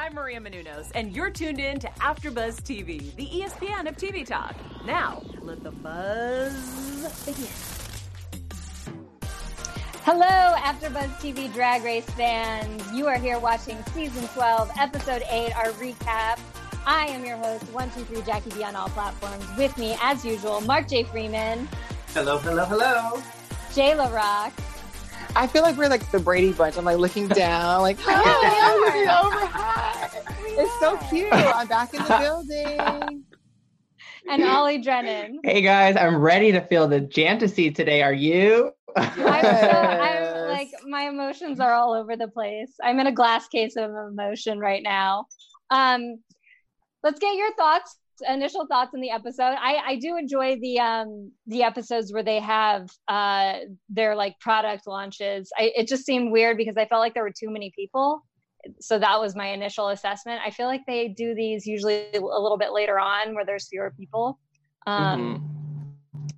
[0.00, 4.54] I'm Maria Menounos, and you're tuned in to AfterBuzz TV, the ESPN of TV talk.
[4.86, 7.48] Now, let the buzz begin.
[10.04, 12.80] Hello, AfterBuzz TV Drag Race fans.
[12.92, 16.38] You are here watching season 12, episode 8, our recap.
[16.86, 19.44] I am your host, 123 Jackie B on all platforms.
[19.58, 21.02] With me, as usual, Mark J.
[21.02, 21.68] Freeman,
[22.14, 23.20] Hello, hello, hello.
[23.72, 24.52] Jayla Rock,
[25.38, 26.76] I feel like we're like the Brady Bunch.
[26.76, 28.20] I'm like looking down, like, hi,
[28.60, 29.46] I'm looking over.
[29.46, 30.10] Hi.
[30.48, 31.32] It's so cute.
[31.32, 33.24] I'm back in the building.
[34.28, 35.38] and Ollie Drennan.
[35.44, 38.02] Hey guys, I'm ready to feel the Jantasy today.
[38.02, 38.72] Are you?
[38.96, 42.72] I'm so, I'm like, my emotions are all over the place.
[42.82, 45.26] I'm in a glass case of emotion right now.
[45.70, 46.18] Um,
[47.04, 47.96] let's get your thoughts,
[48.26, 49.54] initial thoughts on the episode.
[49.58, 53.54] I, I do enjoy the um the episodes where they have uh
[53.88, 55.50] their like product launches.
[55.58, 58.22] I, it just seemed weird because I felt like there were too many people.
[58.80, 60.40] So that was my initial assessment.
[60.44, 63.92] I feel like they do these usually a little bit later on where there's fewer
[63.96, 64.38] people.
[64.86, 65.42] Um,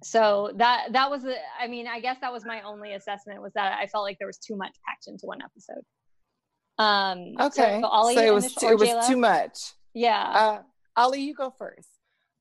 [0.02, 3.52] so that that was the i mean i guess that was my only assessment was
[3.54, 5.82] that i felt like there was too much packed into one episode
[6.78, 7.80] um Okay.
[7.82, 9.08] so, Ollie, So it was too, it was Jayla?
[9.08, 9.58] too much.
[9.94, 10.58] yeah Uh,
[10.96, 11.88] Ali, you go first.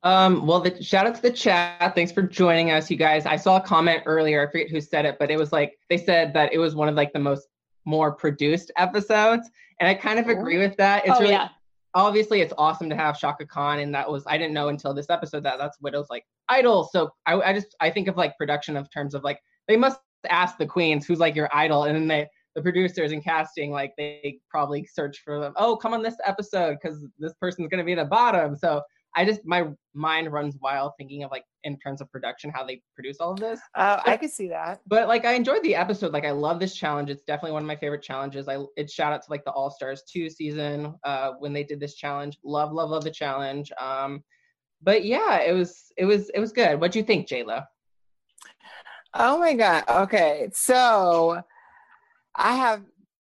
[0.02, 1.94] Um, well, the, shout out to the chat.
[1.94, 3.26] Thanks for joining us, you guys.
[3.26, 4.48] I saw a comment earlier.
[4.48, 6.88] I forget who said it, but it was like they said that it was one
[6.88, 7.48] of like the most
[7.86, 11.06] more produced episodes, and I kind of agree with that.
[11.06, 11.50] It's oh really yeah
[11.94, 15.10] obviously it's awesome to have Chaka Khan, and that was I didn't know until this
[15.10, 16.90] episode that that's Widow's like idol.
[16.92, 20.00] So I, I just I think of like production of terms of like they must
[20.30, 23.94] ask the queens who's like your idol, and then they the producers and casting like
[23.98, 25.54] they probably search for them.
[25.56, 28.56] Oh, come on this episode because this person's gonna be the bottom.
[28.56, 28.82] So
[29.16, 32.82] I just my mind runs wild thinking of like in terms of production how they
[32.94, 33.60] produce all of this.
[33.76, 34.82] Uh, I could see that.
[34.88, 36.14] But like I enjoyed the episode.
[36.14, 37.10] Like I love this challenge.
[37.10, 38.48] It's definitely one of my favorite challenges.
[38.48, 41.80] I it's shout out to like the All Stars 2 season uh when they did
[41.80, 42.38] this challenge.
[42.44, 43.72] Love, love, love the challenge.
[43.80, 44.24] Um
[44.82, 46.80] but yeah, it was it was it was good.
[46.80, 47.66] what do you think, Jayla?
[49.14, 49.84] Oh my God.
[49.90, 50.50] Okay.
[50.54, 51.42] So
[52.36, 52.84] I have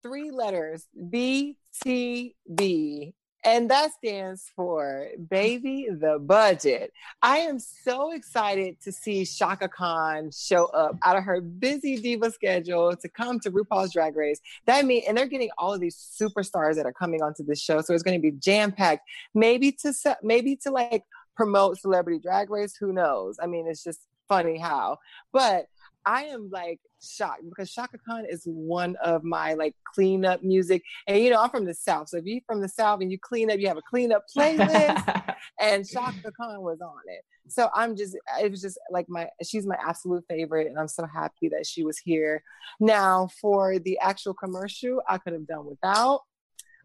[0.04, 6.92] three letters B T B, and that stands for Baby the Budget.
[7.22, 12.32] I am so excited to see Chaka Khan show up out of her busy diva
[12.32, 14.42] schedule to come to RuPaul's Drag Race.
[14.66, 17.82] That mean, and they're getting all of these superstars that are coming onto this show,
[17.82, 19.08] so it's going to be jam packed.
[19.34, 21.04] Maybe to maybe to like
[21.36, 22.76] promote Celebrity Drag Race.
[22.80, 23.38] Who knows?
[23.42, 24.98] I mean, it's just funny how,
[25.34, 25.66] but
[26.06, 30.84] I am like shocked because Chaka Khan is one of my like cleanup music.
[31.08, 32.10] And you know, I'm from the South.
[32.10, 35.36] So if you're from the South and you clean up, you have a cleanup playlist,
[35.60, 37.24] and Chaka Khan was on it.
[37.48, 40.68] So I'm just, it was just like my, she's my absolute favorite.
[40.68, 42.44] And I'm so happy that she was here.
[42.80, 46.22] Now, for the actual commercial, I could have done without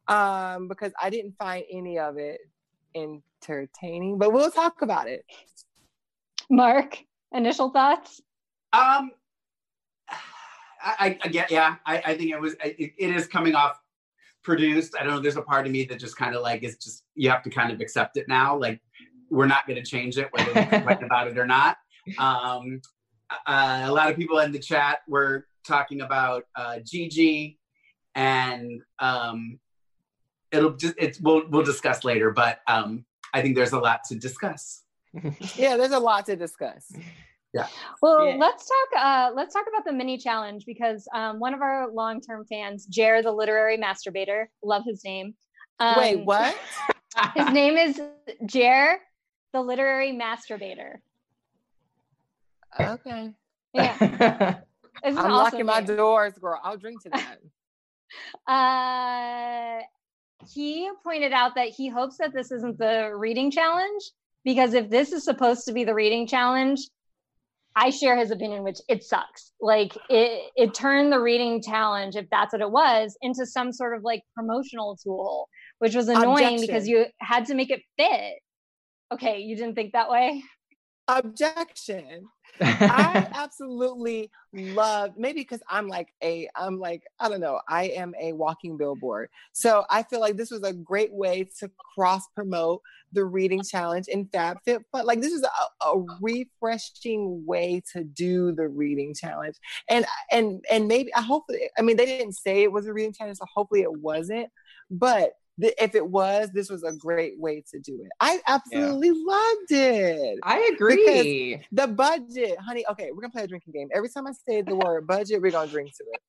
[0.08, 2.40] um, because I didn't find any of it
[2.94, 5.24] entertaining, but we'll talk about it.
[6.50, 6.98] mark
[7.32, 8.20] initial thoughts
[8.74, 9.10] Um,
[10.10, 13.78] I, I, I get, yeah, I, I think it was, it, it is coming off
[14.42, 14.94] produced.
[14.98, 15.20] I don't know.
[15.20, 17.50] There's a part of me that just kind of like, it's just, you have to
[17.50, 18.56] kind of accept it now.
[18.56, 18.80] Like,
[19.30, 21.76] we're not going to change it, whether we complain about it or not.
[22.18, 22.82] Um,
[23.46, 27.58] uh, a lot of people in the chat were talking about uh, Gigi,
[28.14, 29.58] and um,
[30.52, 34.16] it'll just, it's, we'll, we'll discuss later, but um, I think there's a lot to
[34.16, 34.82] discuss.
[35.54, 36.92] Yeah, there's a lot to discuss.
[38.02, 38.36] Well Yeah.
[38.38, 42.44] let's talk uh let's talk about the mini challenge because um one of our long-term
[42.46, 45.34] fans jer the literary masturbator love his name
[45.80, 46.56] um, Wait, what?
[47.34, 48.00] his name is
[48.46, 48.98] jer
[49.52, 50.96] the literary masturbator
[52.78, 53.30] Okay.
[53.72, 54.58] yeah
[55.04, 56.58] It's I'm awesome locking my doors, girl.
[56.62, 57.38] I'll drink to that.
[58.46, 59.80] Uh,
[60.46, 64.02] he pointed out that he hopes that this isn't the reading challenge
[64.44, 66.78] because if this is supposed to be the reading challenge,
[67.76, 69.52] I share his opinion, which it sucks.
[69.60, 73.96] Like it, it turned the reading challenge, if that's what it was, into some sort
[73.96, 75.48] of like promotional tool,
[75.78, 78.34] which was annoying because you had to make it fit.
[79.12, 80.42] Okay, you didn't think that way?
[81.08, 82.28] Objection.
[82.60, 88.14] I absolutely love maybe because I'm like a I'm like I don't know I am
[88.20, 89.28] a walking billboard.
[89.52, 92.80] So I feel like this was a great way to cross promote
[93.12, 98.52] the reading challenge in FabFit but like this is a, a refreshing way to do
[98.52, 99.56] the reading challenge.
[99.88, 101.44] And and and maybe I hope
[101.78, 104.48] I mean they didn't say it was a reading challenge so hopefully it wasn't.
[104.90, 109.10] But th- if it was this was a great way to do it I absolutely
[109.12, 111.64] loved it I agree.
[111.72, 112.84] the budget, honey.
[112.90, 113.88] Okay, we're gonna play a drinking game.
[113.92, 116.20] Every time I say the word budget, we're gonna drink to it.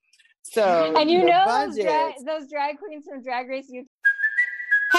[0.44, 1.86] So and you the know those budget.
[1.86, 3.86] drag, those drag queens from Drag Race UK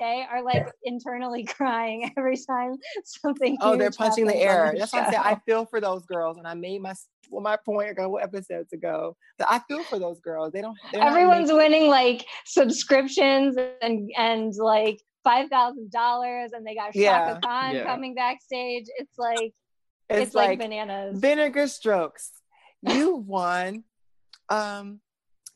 [0.00, 3.56] Okay, are like internally crying every time something.
[3.60, 4.70] Oh, they're punching the air.
[4.72, 5.20] the That's why I said show.
[5.20, 6.94] I feel for those girls, and I made my
[7.30, 10.52] well, my point a couple episodes ago that I feel for those girls.
[10.52, 10.76] They don't.
[10.92, 16.98] Everyone's making- winning like subscriptions and and like five thousand dollars, and they got Chaka
[17.00, 17.38] Yeah.
[17.42, 17.84] Khan Yeah.
[17.84, 18.86] coming backstage.
[18.98, 19.52] It's like
[20.10, 21.18] It's, it's, like, like, bananas.
[21.20, 22.32] vinegar strokes.
[22.82, 23.84] You won.
[24.50, 25.00] Um,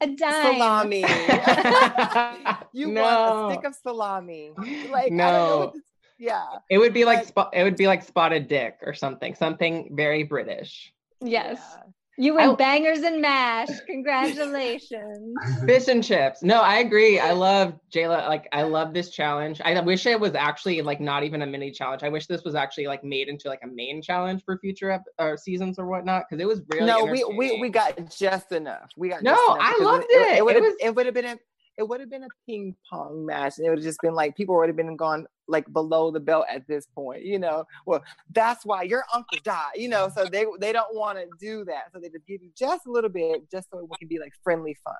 [0.00, 0.54] a dime.
[0.54, 1.00] salami.
[2.72, 3.02] you no.
[3.02, 4.52] want a stick of salami.
[4.56, 5.72] Like I don't know No.
[5.74, 5.82] this,
[6.18, 6.44] yeah.
[6.70, 7.50] It would be like Like- spot.
[7.52, 9.34] It would be like spotted dick or something.
[9.34, 10.92] Something very British.
[11.20, 11.82] Yes, yeah.
[12.18, 13.68] You win I- bangers and mash.
[13.86, 15.34] Congratulations.
[15.66, 16.42] Fish and chips.
[16.42, 17.18] No, I agree.
[17.18, 18.28] I love Jayla.
[18.28, 19.60] Like, I love this challenge.
[19.64, 22.02] I wish it was actually like not even a mini challenge.
[22.02, 25.04] I wish this was actually like made into like a main challenge for future ep-
[25.18, 26.86] or seasons or whatnot because it was really.
[26.86, 28.90] no, we, we we got just enough.
[28.96, 30.38] We got No, just I because loved It, it.
[30.38, 31.38] it would It have was- it would have been a
[31.78, 34.36] it would have been a ping pong match, and it would have just been like
[34.36, 37.22] people would have been gone like below the belt at this point.
[37.22, 38.02] You know, well
[38.32, 39.72] that's why your uncle died.
[39.76, 42.50] You know, so they they don't want to do that, so they just give you
[42.56, 44.94] just a little bit, just so it can be like friendly fun.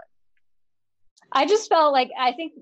[1.32, 2.52] I just felt like I think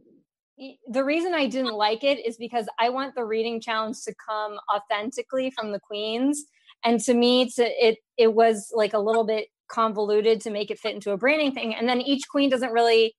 [0.89, 4.59] the reason I didn't like it is because I want the reading challenge to come
[4.75, 6.45] authentically from the queens,
[6.85, 10.79] and to me, to it it was like a little bit convoluted to make it
[10.79, 13.15] fit into a branding thing, and then each queen doesn't really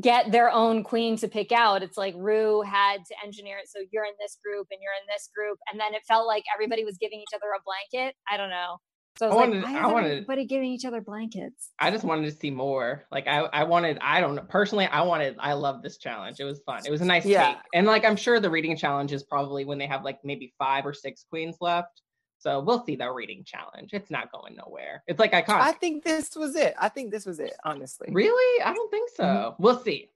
[0.00, 1.82] get their own queen to pick out.
[1.82, 5.06] It's like Ru had to engineer it so you're in this group and you're in
[5.12, 8.14] this group, and then it felt like everybody was giving each other a blanket.
[8.30, 8.76] I don't know.
[9.18, 11.70] So I was I like, wanted- why I is wanted- everybody giving each other blankets?
[11.80, 13.04] I just wanted to see more.
[13.10, 13.98] Like I, I wanted.
[14.00, 14.42] I don't know.
[14.48, 15.36] Personally, I wanted.
[15.40, 16.38] I love this challenge.
[16.38, 16.82] It was fun.
[16.86, 17.48] It was a nice Yeah.
[17.54, 17.56] take.
[17.74, 20.86] And like I'm sure the reading challenge is probably when they have like maybe five
[20.86, 22.00] or six queens left.
[22.38, 23.90] So we'll see the reading challenge.
[23.92, 25.02] It's not going nowhere.
[25.06, 25.60] It's like iconic.
[25.60, 26.74] I think this was it.
[26.80, 27.54] I think this was it.
[27.64, 28.62] Honestly, really?
[28.64, 29.24] I don't think so.
[29.24, 29.62] Mm-hmm.
[29.62, 30.10] We'll see.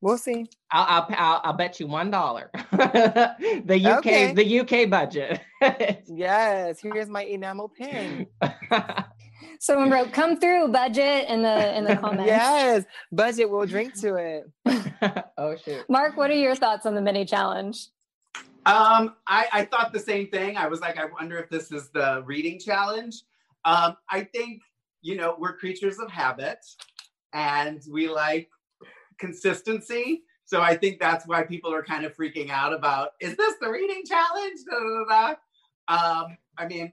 [0.00, 0.46] we'll see.
[0.72, 2.50] I'll, I'll, I'll, I'll bet you one dollar.
[2.72, 4.32] the UK, Okay.
[4.32, 5.40] the UK budget.
[6.06, 8.26] Yes, here's my enamel pin.
[9.60, 12.26] Someone wrote "Come through budget" in the in the comments.
[12.26, 14.50] yes, budget We'll drink to it.
[15.38, 15.84] oh shoot.
[15.88, 17.88] Mark, what are your thoughts on the mini challenge?
[18.66, 20.56] Um, I, I thought the same thing.
[20.56, 23.22] I was like, I wonder if this is the reading challenge.
[23.64, 24.62] Um, I think,
[25.02, 26.58] you know, we're creatures of habit
[27.32, 28.48] and we like
[29.18, 30.22] consistency.
[30.44, 33.70] So I think that's why people are kind of freaking out about is this the
[33.70, 34.60] reading challenge?
[34.68, 35.34] Da, da,
[35.88, 36.24] da.
[36.24, 36.92] Um, I mean,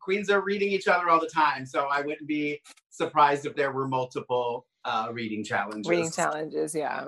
[0.00, 1.64] queens are reading each other all the time.
[1.64, 2.60] So I wouldn't be
[2.90, 5.88] surprised if there were multiple uh, reading challenges.
[5.88, 7.06] Reading challenges, yeah.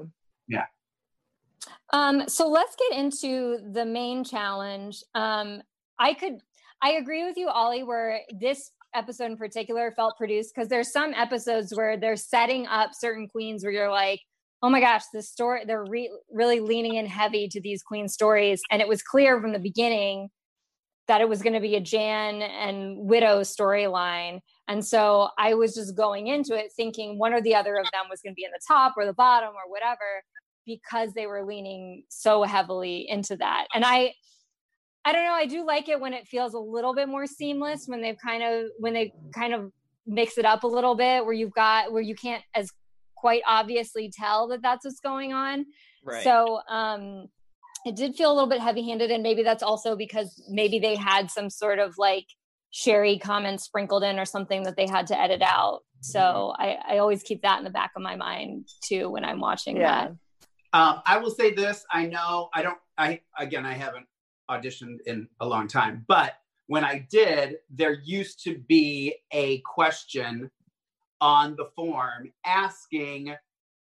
[0.48, 0.66] yeah.
[1.92, 5.02] Um, so let's get into the main challenge.
[5.14, 5.62] Um,
[5.98, 6.38] I could,
[6.82, 11.14] I agree with you, Ollie, where this episode in particular felt produced because there's some
[11.14, 14.20] episodes where they're setting up certain queens where you're like,
[14.62, 18.62] oh my gosh, this story, they're re- really leaning in heavy to these queen stories.
[18.70, 20.30] And it was clear from the beginning
[21.06, 24.40] that it was going to be a Jan and Widow storyline.
[24.68, 28.04] And so I was just going into it thinking one or the other of them
[28.08, 30.22] was going to be in the top or the bottom or whatever
[30.66, 33.66] because they were leaning so heavily into that.
[33.74, 34.14] And I
[35.06, 37.84] I don't know, I do like it when it feels a little bit more seamless
[37.86, 39.70] when they've kind of when they kind of
[40.06, 42.70] mix it up a little bit where you've got where you can't as
[43.16, 45.66] quite obviously tell that that's what's going on.
[46.04, 46.24] Right.
[46.24, 47.26] So um
[47.86, 51.30] it did feel a little bit heavy-handed and maybe that's also because maybe they had
[51.30, 52.24] some sort of like
[52.70, 55.80] sherry comments sprinkled in or something that they had to edit out.
[56.00, 59.38] So I, I always keep that in the back of my mind too when I'm
[59.40, 60.06] watching Yeah.
[60.08, 60.12] that.
[60.74, 61.86] Um, I will say this.
[61.92, 62.78] I know I don't.
[62.98, 64.06] I again, I haven't
[64.50, 66.32] auditioned in a long time, but
[66.66, 70.50] when I did, there used to be a question
[71.20, 73.34] on the form asking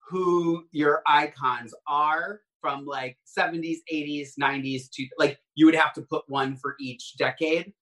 [0.07, 6.03] who your icons are from like 70s, 80s, 90s to like you would have to
[6.03, 7.73] put one for each decade.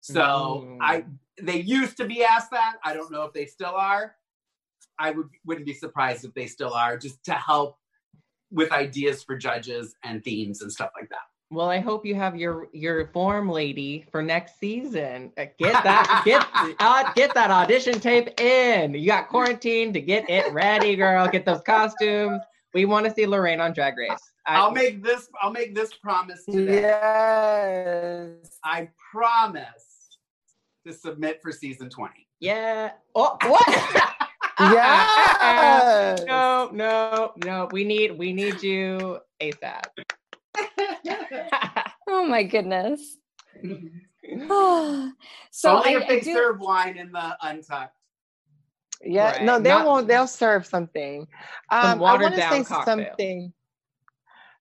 [0.00, 0.78] So Mm.
[0.80, 1.04] I
[1.42, 2.76] they used to be asked that.
[2.82, 4.14] I don't know if they still are.
[4.98, 7.76] I would wouldn't be surprised if they still are, just to help
[8.50, 11.18] with ideas for judges and themes and stuff like that.
[11.50, 15.32] Well, I hope you have your your form lady for next season.
[15.38, 16.46] Uh, Get that get
[16.78, 18.92] uh, get that audition tape in.
[18.92, 21.26] You got quarantine to get it ready, girl.
[21.26, 22.42] Get those costumes.
[22.74, 24.10] We want to see Lorraine on Drag Race.
[24.46, 25.28] I- I'll make this.
[25.42, 26.82] I'll make this promise today.
[26.82, 28.58] Yes.
[28.64, 30.18] I promise
[30.86, 32.26] to submit for season twenty.
[32.40, 32.90] Yeah.
[33.14, 34.04] Oh, what?
[34.60, 36.22] Yes.
[36.26, 37.68] no, no, no.
[37.72, 39.84] We need we need you ASAP.
[42.10, 43.18] Oh my goodness.
[43.62, 47.94] so Only I, if I they do, serve wine in the untucked.
[49.04, 49.42] Yeah, Right.
[49.42, 50.08] no, they Not- won't.
[50.08, 51.28] They'll serve something.
[51.70, 52.84] Um, I want to say cocktail.
[52.84, 53.52] something.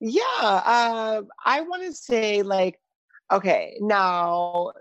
[0.01, 2.79] Yeah, uh, I want to say like,
[3.31, 4.73] okay, now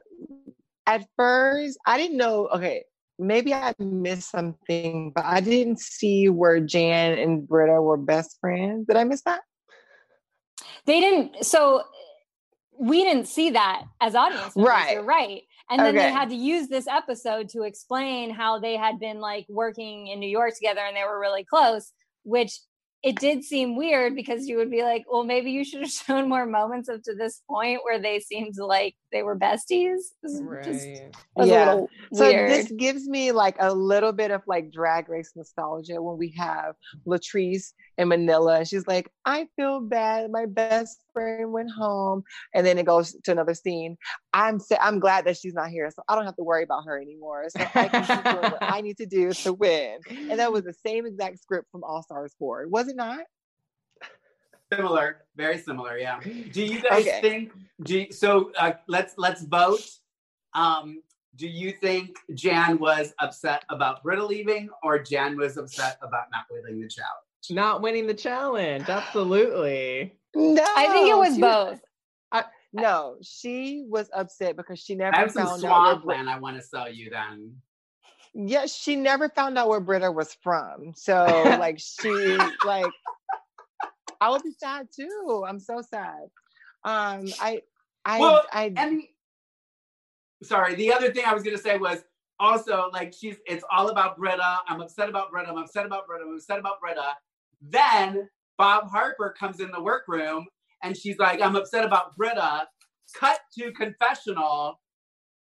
[0.86, 2.48] at first I didn't know.
[2.48, 2.84] Okay,
[3.18, 8.86] maybe I missed something, but I didn't see where Jan and Brita were best friends.
[8.86, 9.40] Did I miss that?
[10.86, 11.82] they didn't so
[12.78, 14.92] we didn't see that as audience members, Right.
[14.94, 18.98] you're right and then they had to use this episode to explain how they had
[19.00, 21.92] been like working in new york together and they were really close
[22.22, 22.52] which
[23.06, 26.28] it did seem weird because you would be like well maybe you should have shown
[26.28, 30.42] more moments up to this point where they seemed like they were besties This is
[30.64, 31.14] just Right.
[31.36, 31.64] was Yeah.
[31.64, 36.02] a little So this gives me like a little bit of like drag race nostalgia
[36.02, 36.74] when we have
[37.06, 38.64] Latrice in Manila.
[38.64, 40.30] She's like, I feel bad.
[40.30, 42.22] My best friend went home.
[42.54, 43.96] And then it goes to another scene.
[44.34, 45.90] I'm sa- I'm glad that she's not here.
[45.90, 47.44] So I don't have to worry about her anymore.
[47.48, 49.98] So I can keep doing what I need to do to win.
[50.08, 52.68] And that was the same exact script from All Stars 4.
[52.68, 53.20] Was it not?
[54.72, 55.96] Similar, very similar.
[55.96, 56.18] Yeah.
[56.52, 57.20] Do you guys Okay.
[57.20, 57.52] think?
[57.84, 58.50] Do you, so?
[58.58, 59.88] Uh, let's let's vote.
[60.54, 61.02] Um,
[61.36, 66.46] do you think Jan was upset about Brita leaving, or Jan was upset about not
[66.50, 67.20] winning the challenge?
[67.48, 68.88] Not winning the challenge.
[68.88, 70.15] Absolutely.
[70.34, 70.64] No.
[70.76, 71.80] i think it was she both
[72.72, 76.28] No, she was upset because she never I have some found out where swamp land
[76.28, 77.10] I want to sell you.
[77.10, 77.56] Then
[78.34, 80.92] Yes, she never found out where Brita was from.
[80.94, 81.14] So
[81.58, 82.92] like she like
[84.20, 85.44] I would be sad too.
[85.48, 86.28] I'm so sad.
[86.84, 87.62] Um I
[88.04, 89.02] I Well, I and
[90.42, 92.04] sorry, the other thing I was gonna say was
[92.38, 94.58] also like she's it's all about Brita.
[94.68, 95.48] I'm upset about Brita.
[95.48, 96.24] I'm upset about Brita.
[96.24, 97.16] I'm upset about Brita.
[97.62, 100.46] Then Bob Harper comes in the workroom
[100.82, 102.66] and she's like, I'm upset about Brita.
[103.14, 104.80] Cut to confessional.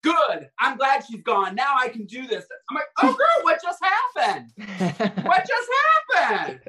[0.03, 0.49] Good.
[0.59, 1.55] I'm glad she's gone.
[1.55, 2.45] Now I can do this.
[2.71, 5.25] I'm like, oh girl, what just happened?
[5.27, 5.69] What just
[6.17, 6.61] happened?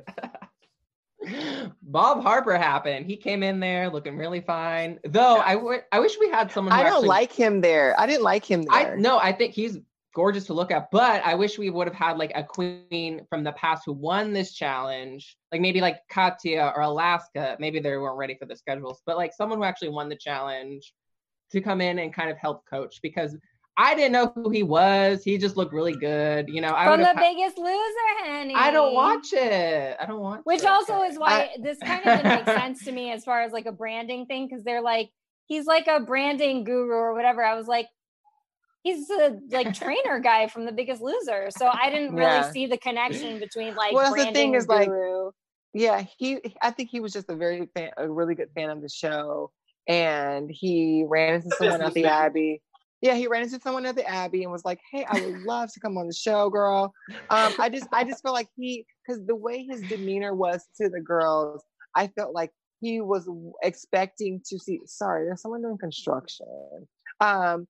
[1.83, 3.05] Bob Harper happened.
[3.05, 5.00] He came in there looking really fine.
[5.03, 6.73] Though I w- I wish we had someone.
[6.73, 7.97] Who I don't actually- like him there.
[8.00, 8.73] I didn't like him there.
[8.73, 8.97] I there.
[8.97, 9.77] no, I think he's
[10.13, 13.43] gorgeous to look at, but I wish we would have had like a queen from
[13.43, 17.55] the past who won this challenge, like maybe like Katya or Alaska.
[17.59, 20.93] Maybe they weren't ready for the schedules, but like someone who actually won the challenge
[21.51, 23.35] to come in and kind of help coach because
[23.77, 25.23] I didn't know who he was.
[25.23, 26.73] He just looked really good, you know.
[26.75, 29.97] I from the ha- biggest loser honey I don't watch it.
[29.99, 30.67] I don't watch Which it.
[30.69, 33.51] also is why I- this kind of didn't make sense to me as far as
[33.53, 35.09] like a branding thing, because they're like,
[35.45, 37.43] he's like a branding guru or whatever.
[37.43, 37.87] I was like,
[38.83, 41.50] he's a like trainer guy from The Biggest Loser.
[41.51, 42.51] So I didn't really Yeah.
[42.51, 44.89] see the connection between like Well, the thing is, like.
[45.73, 48.81] Yeah, he I think he was just a very fan, a really good fan of
[48.81, 49.51] the show.
[49.88, 52.05] And he ran into someone at the.
[52.05, 52.61] Abbey.
[53.01, 55.71] Yeah, he ran into someone at the Abbey and was like, "Hey, I would love
[55.73, 56.93] to come on the show, girl."
[57.29, 60.89] Um, I just, I just feel like he, because the way his demeanor was to
[60.89, 61.63] the girls,
[61.95, 63.29] I felt like he was
[63.63, 64.81] expecting to see.
[64.85, 66.88] Sorry, there's someone doing construction.
[67.21, 67.65] Um,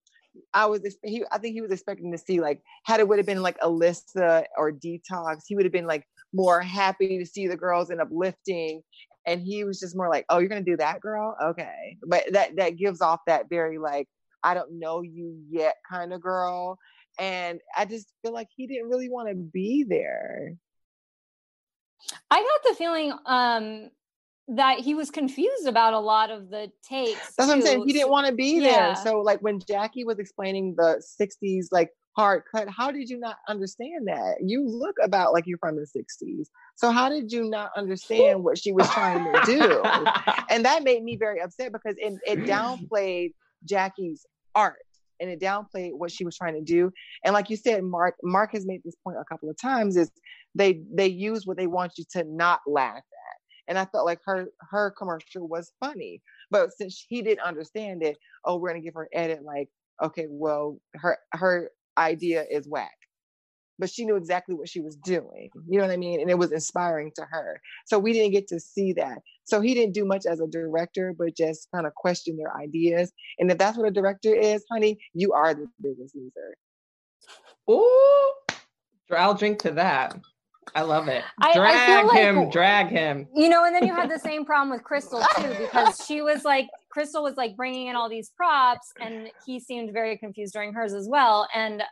[0.54, 3.26] I was, he, I think he was expecting to see like, had it would have
[3.26, 7.58] been like Alyssa or Detox, he would have been like more happy to see the
[7.58, 8.82] girls and uplifting.
[9.26, 11.38] And he was just more like, "Oh, you're gonna do that, girl?
[11.42, 14.08] Okay." But that that gives off that very like
[14.44, 16.80] I don't know you yet kind of girl.
[17.20, 20.56] And I just feel like he didn't really want to be there.
[22.32, 23.90] I got the feeling um
[24.55, 27.36] that he was confused about a lot of the takes.
[27.36, 27.84] That's what I'm saying.
[27.88, 28.93] He didn't want to be yeah.
[28.93, 28.96] there.
[28.98, 33.38] So like when Jackie was explaining the 60s like hard cut, how did you not
[33.48, 34.38] understand that?
[34.41, 36.48] You look about like you're from the 60s.
[36.75, 39.81] So how did you not understand what she was trying to do?
[40.50, 43.31] and that made me very upset because it, it downplayed
[43.63, 44.79] Jackie's art
[45.22, 46.91] and it downplayed what she was trying to do.
[47.24, 50.12] And like you said, Mark, Mark has made this point a couple of times: is
[50.55, 53.03] they they use what they want you to not laugh at.
[53.68, 58.18] And I felt like her her commercial was funny, but since he didn't understand it,
[58.46, 59.70] oh, we're gonna give her edit like,
[60.03, 62.98] okay, well, her her idea is whack
[63.82, 65.50] but she knew exactly what she was doing.
[65.68, 66.22] You know what I mean?
[66.22, 67.60] And it was inspiring to her.
[67.88, 69.18] So we didn't get to see that.
[69.44, 73.12] So he didn't do much as a director, but just kind of question their ideas.
[73.39, 76.56] And if that's what a director is, honey, you are the biggest loser.
[77.70, 78.34] Ooh,
[79.10, 80.15] I'll drink to that.
[80.75, 81.24] I love it.
[81.40, 83.28] I- I feel drag like- him, drag him.
[83.36, 86.44] You know, and then you had the same problem with Crystal too, because she was
[86.46, 90.74] like, Crystal was like bringing in all these props, and he seemed very confused during
[90.74, 91.48] hers as well.
[91.54, 91.84] And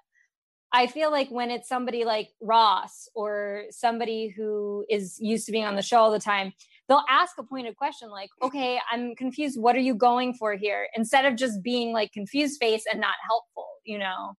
[0.71, 5.65] I feel like when it's somebody like Ross or somebody who is used to being
[5.65, 6.53] on the show all the time,
[6.87, 9.59] they'll ask a pointed question like, okay, I'm confused.
[9.59, 10.87] What are you going for here?
[10.95, 14.33] Instead of just being like confused face and not helpful, you know?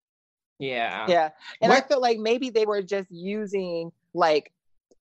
[0.60, 1.06] Yeah.
[1.08, 1.30] Yeah.
[1.60, 4.52] And I What- felt like maybe they were just using like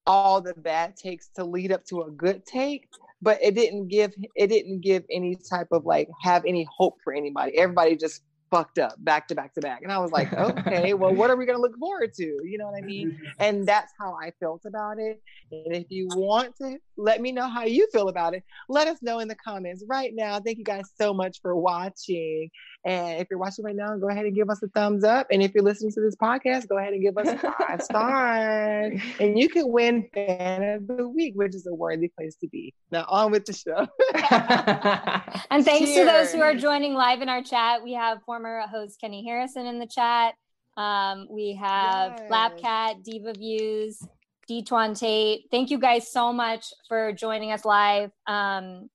[0.05, 2.87] all the bad takes to lead up to a good take,
[3.21, 7.13] but it didn't give it didn't give any type of like have any hope for
[7.13, 7.57] anybody.
[7.57, 9.81] Everybody just fucked up back to back to back.
[9.83, 12.23] And I was like, okay, well, what are we gonna look forward to?
[12.23, 13.19] You know what I mean?
[13.39, 15.21] And that's how I felt about it.
[15.51, 19.01] And if you want to let me know how you feel about it, let us
[19.01, 20.39] know in the comments right now.
[20.39, 22.49] Thank you guys so much for watching.
[22.85, 25.27] And if you're watching right now, go ahead and give us a thumbs up.
[25.31, 29.01] And if you're listening to this podcast, go ahead and give us a five stars.
[29.19, 32.73] And you can win Fan of the Week, which is a worthy place to be.
[32.91, 33.87] Now on with the show.
[35.51, 37.83] And thanks to those who are joining live in our chat.
[37.83, 38.38] We have former
[38.71, 40.35] host Kenny Harrison in the chat.
[40.77, 42.31] Um, we have Yes.
[42.31, 44.01] Lapcat, Diva Views,
[44.49, 45.41] Detwan Tate.
[45.51, 48.89] Thank you guys so much for joining us live um,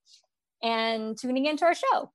[0.62, 2.10] and tuning into our show.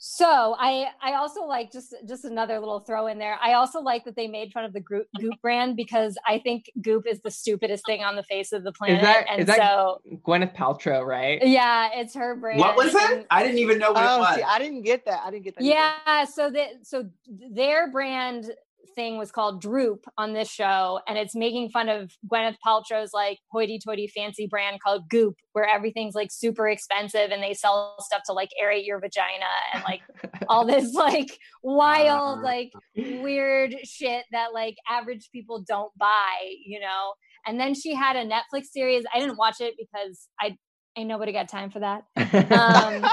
[0.00, 3.36] So I I also like just just another little throw in there.
[3.42, 6.70] I also like that they made fun of the Goop, Goop brand because I think
[6.80, 9.02] Goop is the stupidest thing on the face of the planet.
[9.02, 11.44] that- and is that- so Gwyneth Paltrow, right?
[11.44, 12.60] yeah, it's her brand.
[12.60, 13.26] What was it?
[13.28, 14.36] I didn't even know what it Oh, was.
[14.36, 15.22] see, I didn't get that.
[15.24, 15.62] I didn't get that.
[15.64, 15.74] either.
[15.74, 18.52] Yeah, so that so their brand
[18.98, 23.38] thing was called Droop on this show, and it's making fun of Gwyneth Paltrow's like
[23.52, 28.32] hoity-toity fancy brand called Goop, where everything's like super expensive and they sell stuff to
[28.32, 30.02] like aerate your vagina and like
[30.48, 32.42] all this like wild Uh.
[32.42, 36.36] like weird shit that like average people don't buy,
[36.66, 37.14] you know.
[37.46, 39.04] And then she had a Netflix series.
[39.14, 40.56] I didn't watch it because I
[40.96, 42.02] ain't nobody got time for that.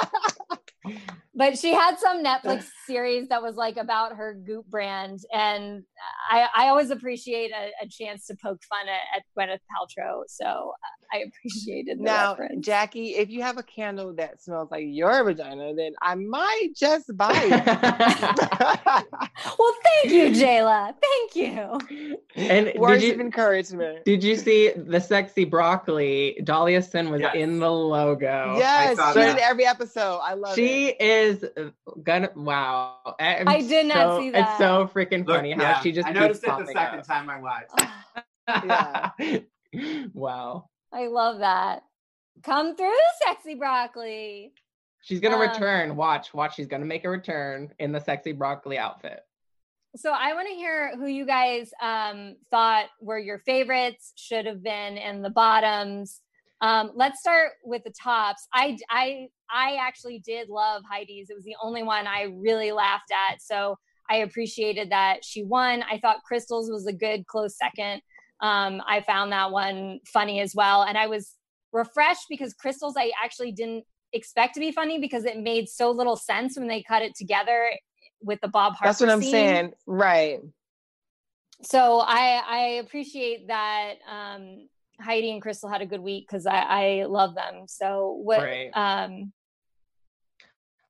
[0.86, 1.02] Um,
[1.36, 5.84] but she had some Netflix series that was like about her Goop brand, and
[6.30, 10.24] I, I always appreciate a, a chance to poke fun at, at Gwyneth Paltrow.
[10.28, 10.74] So
[11.14, 12.66] I appreciated the Now, reference.
[12.66, 17.16] Jackie, if you have a candle that smells like your vagina, then I might just
[17.16, 17.66] buy it.
[19.60, 20.94] well, thank you, Jayla.
[21.02, 22.18] Thank you.
[22.36, 24.06] and did Words of you encouragement.
[24.06, 26.40] did you see the sexy broccoli?
[26.44, 27.36] Dahlia Sin was Yes.
[27.36, 28.56] in the logo.
[28.58, 30.20] yes, saw she's in every episode.
[30.24, 30.56] I love it.
[30.56, 31.02] She it.
[31.02, 31.70] is uh,
[32.04, 32.96] gonna wow.
[33.20, 34.50] I'm I did not so- see that.
[34.50, 37.08] It's so freaking Look, funny how yeah, she just I noticed it the second up.
[37.08, 37.72] time I watched.
[38.48, 39.10] Yeah.
[40.14, 40.70] wow.
[40.94, 41.82] I love that.
[42.44, 42.94] Come through,
[43.26, 44.54] sexy broccoli.
[45.02, 45.96] She's gonna Um, return.
[45.96, 46.56] Watch, watch.
[46.56, 49.22] She's gonna make a return in the sexy broccoli outfit.
[49.96, 54.62] So I want to hear who you guys um, thought were your favorites, should have
[54.62, 56.22] been, and the bottoms.
[56.62, 58.48] Um, let's start with the tops.
[58.54, 61.30] I I I actually did love Heidi's.
[61.30, 63.42] It was the only one I really laughed at.
[63.42, 63.78] So
[64.10, 65.84] I appreciated that she won.
[65.84, 68.02] I thought Crystal's was a good close second.
[68.42, 71.34] Um, I found that one funny as well, and I was
[71.72, 76.16] refreshed because Crystal's I actually didn't expect to be funny because it made so little
[76.16, 77.70] sense when they cut it together
[78.22, 78.90] with the Bob Harper.
[78.90, 79.74] That's what I'm scene saying.
[79.86, 80.40] Right.
[81.64, 84.68] so I I appreciate that um
[85.00, 87.66] Heidi and Crystal had a good week because I I love them.
[87.68, 88.72] So what Right.
[88.74, 89.34] um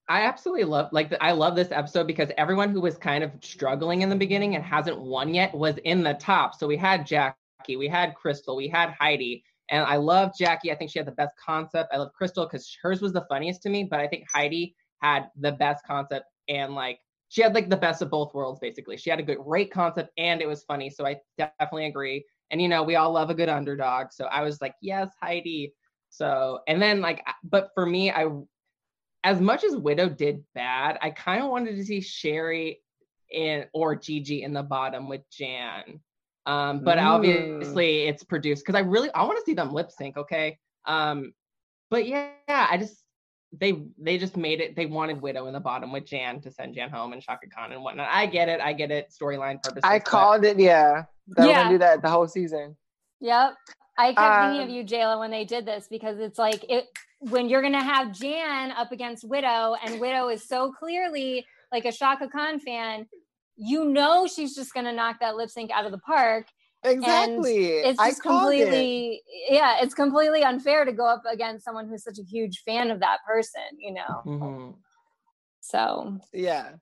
[0.07, 4.01] I absolutely love like I love this episode because everyone who was kind of struggling
[4.01, 6.53] in the beginning and hasn't won yet was in the top.
[6.53, 10.71] So we had Jackie, we had Crystal, we had Heidi, and I love Jackie.
[10.71, 11.91] I think she had the best concept.
[11.91, 15.29] I love Crystal because hers was the funniest to me, but I think Heidi had
[15.39, 18.97] the best concept and like she had like the best of both worlds basically.
[18.97, 20.89] She had a good great concept and it was funny.
[20.89, 22.23] So I definitely agree.
[22.51, 24.11] And you know, we all love a good underdog.
[24.11, 25.73] So I was like, yes, Heidi.
[26.09, 28.27] So and then like but for me, I
[29.25, 32.81] as much as Widow did bad, I kind of wanted to see Sherry
[33.31, 35.99] in or Gigi in the bottom with Jan.
[36.45, 37.05] Um, but Mm.
[37.07, 40.59] obviously it's produced because I really I want to see them lip sync, okay?
[40.85, 41.33] Um,
[41.89, 43.01] but yeah, I just
[43.57, 44.75] they they just made it.
[44.75, 47.71] They wanted Widow in the bottom with Jan to send Jan home and Chaka Khan
[47.71, 48.09] and whatnot.
[48.11, 49.09] I get it, I get it.
[49.09, 49.81] Storyline purposes.
[49.85, 51.05] I but- called it, yeah.
[51.29, 51.63] That Yeah.
[51.63, 52.75] gonna do that the whole season.
[53.19, 53.55] yep.
[53.97, 56.85] I kept thinking of Um, you, Jayla, when they did this because it's like it
[57.29, 61.91] when you're gonna have Jan up against Widow, and Widow is so clearly like a
[61.91, 63.07] Chaka Khan fan,
[63.55, 66.45] you know she's just gonna knock that lip sync out of the park.
[66.83, 67.65] Exactly.
[67.77, 68.59] It's I just called it.
[68.59, 72.91] completely yeah, it's completely unfair to go up against someone who's such a huge fan
[72.91, 74.21] of that person, you know.
[74.25, 74.75] Mhm.
[75.61, 76.73] So Yeah.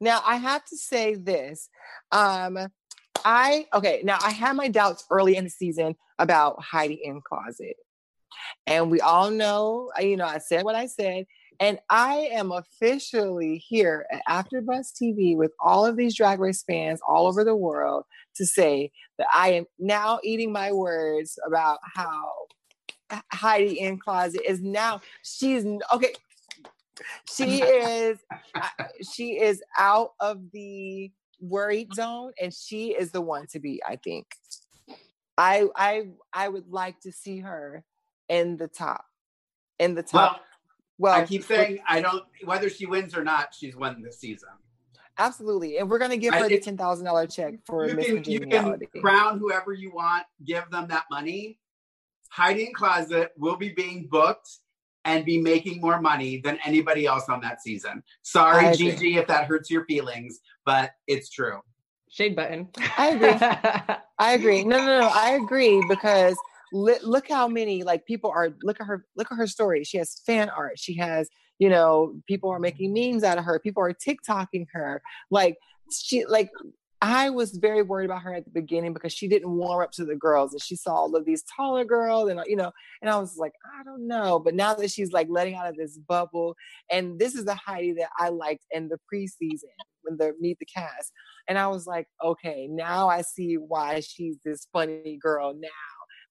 [0.00, 1.68] Now I have to say this.
[2.12, 2.58] Um
[3.26, 7.76] I okay, now I had my doubts early in the season about Heidi N Closet.
[8.66, 11.26] And we all know, uh, you know, I said what I said.
[11.60, 17.00] And I am officially here at AfterBuzz TV with all of these Drag Race fans
[17.06, 18.04] all over the world
[18.36, 22.32] to say that I am now eating my words about how
[23.32, 26.14] Heidi N Closet is now she's okay.
[27.32, 28.18] She is
[29.12, 31.10] she is out of the
[31.40, 34.26] worried zone and she is the one to be, I think.
[35.38, 37.84] I I I would like to see her
[38.32, 39.04] in the top.
[39.78, 40.40] In the top.
[40.98, 44.48] Well, I keep saying I don't whether she wins or not, she's won this season.
[45.18, 45.78] absolutely.
[45.78, 48.16] And we're gonna give I- her the ten thousand dollar check for you Miss can,
[48.24, 48.86] you can Congeniality.
[49.00, 51.58] crown whoever you want, give them that money.
[52.30, 54.48] Heidi N Closet will be being booked
[55.04, 58.02] and be making more money than anybody else on that season.
[58.22, 58.90] Sorry, I agree.
[58.92, 61.60] Gigi, if that hurts your feelings, but it's true.
[62.08, 62.68] Shade button.
[62.96, 63.96] I agree.
[64.18, 64.64] I agree.
[64.64, 65.10] No, no, no.
[65.12, 68.50] I agree because li- look how many like people are.
[68.62, 69.04] Look at her.
[69.16, 69.84] Look at her story.
[69.84, 70.78] She has fan art.
[70.78, 72.62] She has, you know, people are mm-hmm.
[72.62, 73.58] making memes out of her.
[73.58, 75.02] People are TikToking her.
[75.30, 75.56] Like
[75.90, 76.50] she, like
[77.02, 80.04] I was very worried about her at the beginning because she didn't warm up to
[80.04, 82.70] the girls, and she saw all of these taller girls, and you know,
[83.02, 84.38] and I was like, I don't know.
[84.38, 86.54] But now that she's like letting out of this bubble,
[86.92, 90.64] and this is the Heidi that I liked in the preseason when the meet the
[90.64, 91.12] cast.
[91.48, 95.68] And I was like, okay, now I see why she's this funny girl now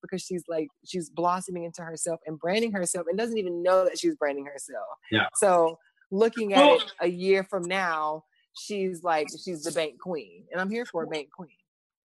[0.02, 4.00] because she's like she's blossoming into herself and branding herself and doesn't even know that
[4.00, 4.86] she's branding herself.
[5.12, 5.28] Yeah.
[5.36, 5.78] So
[6.12, 10.70] looking at it a year from now, she's like she's the bank queen, and I'm
[10.70, 11.50] here for a bank queen.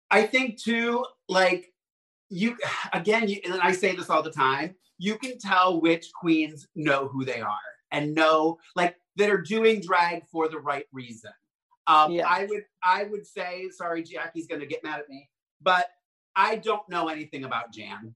[0.10, 1.74] I think too, like
[2.30, 2.58] you
[2.94, 4.76] again, you, and I say this all the time.
[4.98, 7.58] You can tell which queens know who they are
[7.92, 11.32] and know like that are doing drag for the right reason.
[11.88, 12.28] Um, Yeah.
[12.28, 15.30] I would I would say, sorry, Jackie's gonna get mad at me,
[15.62, 15.88] but
[16.38, 18.14] I don't know anything about Jan.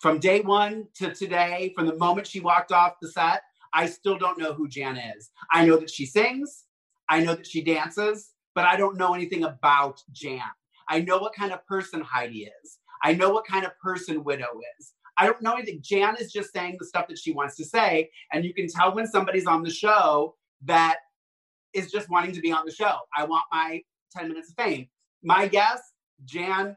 [0.00, 4.18] From day one to today, from the moment she walked off the set, I still
[4.18, 5.30] don't know who Jan is.
[5.52, 6.64] I know that she sings,
[7.08, 10.40] I know that she dances, but I don't know anything about Jan.
[10.88, 12.78] I know what kind of person Heidi is.
[13.04, 14.92] I know what kind of person Widow is.
[15.16, 15.80] I don't know anything.
[15.80, 18.10] Jan is just saying the stuff that she wants to say.
[18.32, 20.96] And you can tell when somebody's on the show that
[21.72, 22.96] is just wanting to be on the show.
[23.16, 23.82] I want my
[24.16, 24.88] 10 minutes of fame.
[25.22, 25.80] My guess,
[26.24, 26.76] Jan,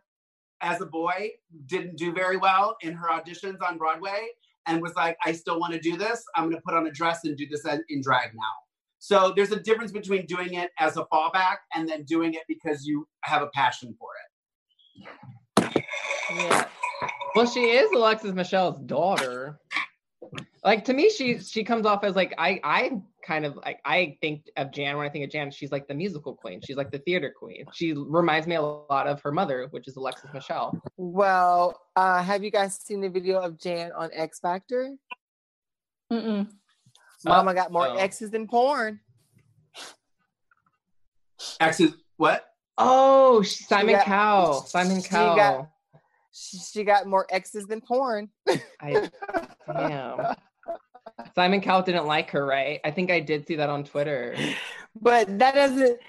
[0.61, 1.31] as a boy,
[1.65, 4.27] didn't do very well in her auditions on Broadway
[4.67, 6.23] and was like, I still want to do this.
[6.35, 8.41] I'm going to put on a dress and do this in drag now.
[8.99, 12.85] So there's a difference between doing it as a fallback and then doing it because
[12.85, 15.83] you have a passion for it.
[16.31, 16.65] Yeah.
[17.35, 19.59] Well, she is Alexis Michelle's daughter.
[20.63, 22.91] Like to me, she she comes off as like I I
[23.25, 25.93] kind of like I think of Jan when I think of Jan, she's like the
[25.93, 26.61] musical queen.
[26.65, 27.65] She's like the theater queen.
[27.73, 30.79] She reminds me a lot of her mother, which is Alexis Michelle.
[30.97, 34.95] Well, uh, have you guys seen the video of Jan on X Factor?
[36.11, 36.47] Mm-mm.
[37.23, 37.95] Mama got more oh.
[37.95, 38.99] X's than porn.
[41.59, 42.45] X is what?
[42.77, 44.61] Oh, Simon got- Cowell.
[44.61, 45.35] Simon she Cowell.
[45.35, 45.69] got-
[46.37, 48.29] She, she got more X's than porn.
[48.81, 49.09] I,
[49.71, 50.35] damn.
[51.33, 52.81] Simon Cowell didn't like her, right?
[52.83, 54.35] I think I did see that on Twitter.
[54.99, 55.99] but that doesn't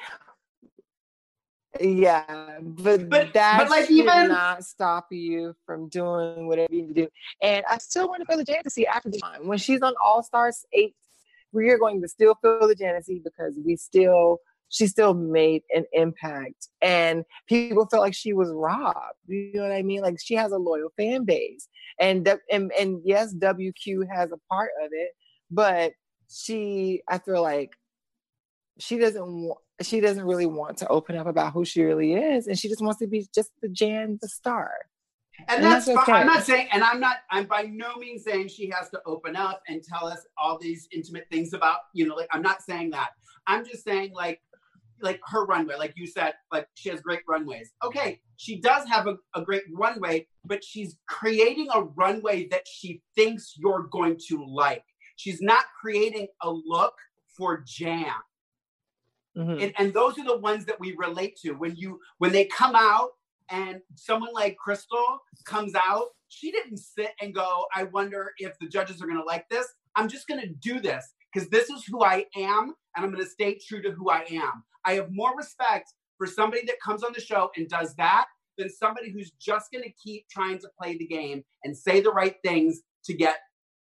[1.81, 6.95] yeah but, But- that but, like, even- not stop you from doing whatever you need
[6.95, 7.09] to do
[7.43, 10.23] and i still want to feel the Genesee after the time when she's on all
[10.23, 10.95] stars 8
[11.53, 16.69] we're going to still feel the Genesee because we still she still made an impact
[16.83, 18.97] and people felt like she was robbed
[19.29, 20.03] you know what i mean?
[20.03, 21.69] Like she has a loyal fan base
[22.01, 25.11] and and, and yes wq has a part of it
[25.51, 25.93] but
[26.29, 27.73] she i feel like
[28.79, 32.47] she doesn't want she doesn't really want to open up about who she really is
[32.47, 34.71] and she just wants to be just the jan the star.
[35.49, 38.25] And And that's, that's fi- I'm not saying, and I'm not, I'm by no means
[38.25, 42.07] saying she has to open up and tell us all these intimate things about, you
[42.07, 43.11] know, like I'm not saying that.
[43.47, 44.41] I'm just saying like,
[45.01, 47.73] like her runway, like you said, like she has great runways.
[47.85, 53.03] Okay, she does have a, a great runway, but she's creating a runway that she
[53.15, 54.85] thinks you're going to like.
[55.17, 56.95] She's not creating a look
[57.37, 58.13] for Jan.
[59.37, 59.63] Mhm.
[59.63, 62.75] and, and those are the ones that we relate to when you when they come
[62.75, 63.11] out
[63.51, 68.67] and someone like crystal comes out she didn't sit and go i wonder if the
[68.67, 71.85] judges are going to like this i'm just going to do this because this is
[71.85, 75.09] who i am and i'm going to stay true to who i am i have
[75.11, 79.33] more respect for somebody that comes on the show and does that than somebody who's
[79.33, 83.13] just going to keep trying to play the game and say the right things to
[83.13, 83.37] get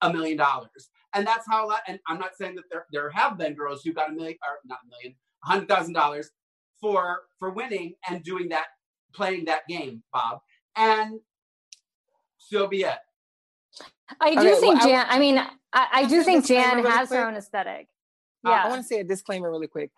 [0.01, 3.09] a million dollars and that's how a lot and i'm not saying that there there
[3.09, 6.25] have been girls who got a million or not a million hundred thousand $100,000
[6.79, 8.67] for for winning and doing that,
[9.13, 10.39] playing that game, Bob.
[10.75, 11.19] And
[12.37, 12.97] so be it.
[14.19, 15.05] I do Okay, think well, Jan.
[15.09, 17.87] I mean, I, I I do think Jan really has her own aesthetic.
[18.45, 18.63] Uh, Yeah.
[18.63, 19.91] I want to say a disclaimer really quick.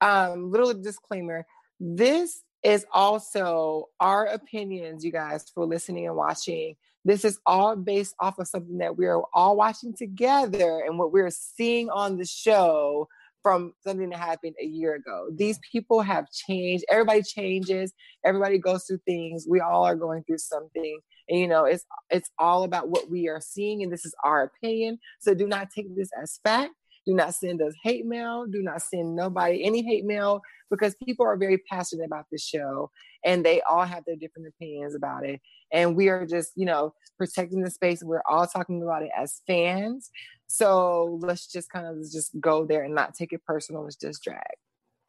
[0.00, 1.46] Um, little disclaimer.
[1.78, 6.76] This is also our opinions, you guys, for listening and watching.
[7.04, 11.30] This is all based off of something that we're all watching together and what we're
[11.30, 13.08] seeing on the show
[13.42, 15.28] from something that happened a year ago.
[15.34, 16.84] These people have changed.
[16.88, 17.92] Everybody changes.
[18.24, 19.46] Everybody goes through things.
[19.48, 21.00] We all are going through something.
[21.32, 24.42] And you know, it's it's all about what we are seeing, and this is our
[24.42, 24.98] opinion.
[25.18, 26.74] So do not take this as fact.
[27.06, 28.44] Do not send us hate mail.
[28.46, 32.90] Do not send nobody any hate mail because people are very passionate about this show
[33.24, 35.40] and they all have their different opinions about it.
[35.72, 38.04] And we are just, you know, protecting the space.
[38.04, 40.10] We're all talking about it as fans.
[40.46, 43.86] So let's just kind of just go there and not take it personal.
[43.86, 44.42] It's just drag.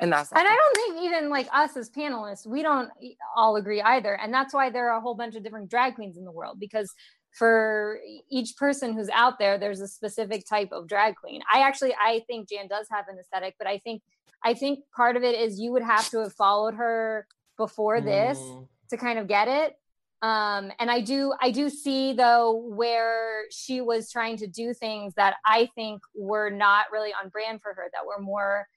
[0.04, 2.90] And that's And I don't think even like us as panelists, we don't
[3.36, 4.16] all agree either.
[4.16, 6.60] And that's why there are a whole bunch of different drag queens in the world
[6.60, 6.94] because
[7.32, 11.42] for each person who's out there, there's a specific type of drag queen.
[11.52, 14.02] I actually I think Jan does have an aesthetic, but I think
[14.44, 17.26] I think part of it is you would have to have followed her
[17.58, 18.68] before this Mm.
[18.90, 19.74] to kind of get it.
[20.22, 25.14] Um, and I do I do see though where she was trying to do things
[25.16, 28.68] that I think were not really on brand for her, that were more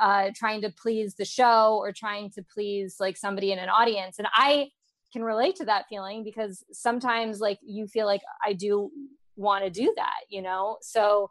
[0.00, 4.18] uh, trying to please the show or trying to please like somebody in an audience.
[4.18, 4.70] And I
[5.12, 8.90] can relate to that feeling because sometimes like you feel like I do
[9.36, 10.76] want to do that, you know?
[10.82, 11.30] So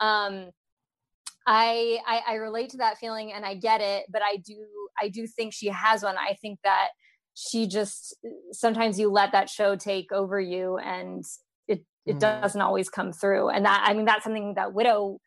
[0.00, 0.50] um
[1.46, 4.66] I, I I relate to that feeling and I get it, but I do
[5.00, 6.16] I do think she has one.
[6.18, 6.88] I think that
[7.34, 8.16] she just
[8.52, 11.24] sometimes you let that show take over you and
[11.66, 12.40] it it Mhm.
[12.40, 13.48] doesn't always come through.
[13.50, 15.20] And that I mean that's something that Widow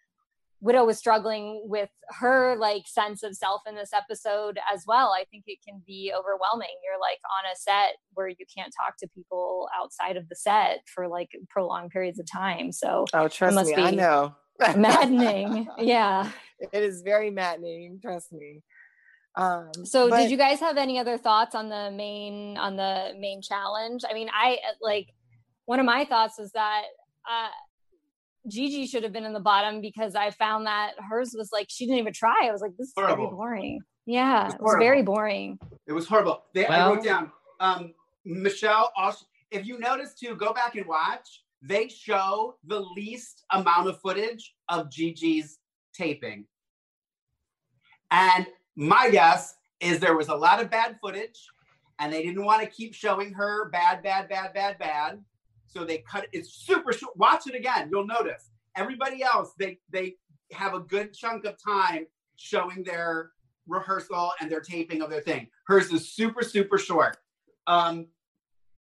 [0.64, 5.12] Widow was struggling with her like sense of self in this episode as well.
[5.20, 6.70] I think it can be overwhelming.
[6.84, 10.80] You're like on a set where you can't talk to people outside of the set
[10.94, 12.72] for like prolonged periods of time.
[12.72, 14.36] So Oh, trust must me, I be know.
[14.78, 15.68] maddening.
[15.80, 16.30] yeah.
[16.72, 18.00] It is very maddening.
[18.00, 18.62] Trust me.
[19.36, 23.14] Um, So but- did you guys have any other thoughts on the main on the
[23.18, 24.04] main challenge?
[24.08, 25.08] I mean, I like
[25.66, 26.84] one of my thoughts was that
[27.28, 27.48] uh
[28.48, 31.86] Gigi should have been in the bottom because I found that hers was like she
[31.86, 32.48] didn't even try.
[32.48, 33.32] I was like, this is very Horrible.
[33.38, 33.80] boring.
[34.06, 35.60] Yeah, It's it was very boring.
[35.88, 36.44] It was horrible.
[36.54, 37.94] They, I wrote down um,
[38.26, 38.92] Michelle.
[38.98, 41.44] Also, if you notice too, go back and watch.
[41.62, 45.60] They show the least amount of footage of Gigi's
[45.94, 46.46] taping,
[48.10, 51.40] and my guess is there was a lot of bad footage,
[52.00, 55.20] and they didn't want to keep showing her bad, bad, bad, bad, bad.
[55.72, 56.28] So they cut.
[56.32, 57.16] It's super short.
[57.18, 57.90] Watch it again.
[57.92, 58.50] You'll notice.
[58.76, 60.16] Everybody else, they they
[60.52, 62.06] have a good chunk of time
[62.36, 63.32] showing their
[63.68, 65.48] rehearsal and their taping of their thing.
[65.68, 67.18] Hers is super, super short.
[67.68, 68.08] Um,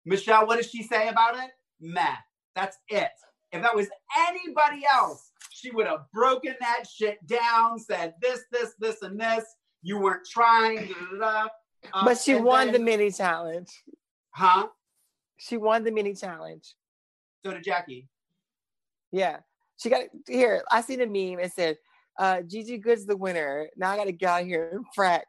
[0.05, 1.50] Michelle, what does she say about it?
[1.81, 2.16] Meh.
[2.55, 3.11] That's it.
[3.53, 3.88] If that was
[4.29, 9.44] anybody else, she would have broken that shit down, said this, this, this, and this.
[9.83, 10.88] You weren't trying.
[10.88, 11.48] Da, da, da.
[11.94, 13.70] Um, but she and won the mini challenge.
[14.33, 14.68] Huh?
[15.38, 16.74] She won the mini challenge.
[17.44, 18.09] So did Jackie.
[19.12, 19.38] Yeah.
[19.79, 20.62] She got here.
[20.70, 21.40] I seen a meme.
[21.40, 21.76] It said,
[22.18, 23.68] uh, Gigi Goode's the winner.
[23.76, 25.22] Now I gotta get out here and frack.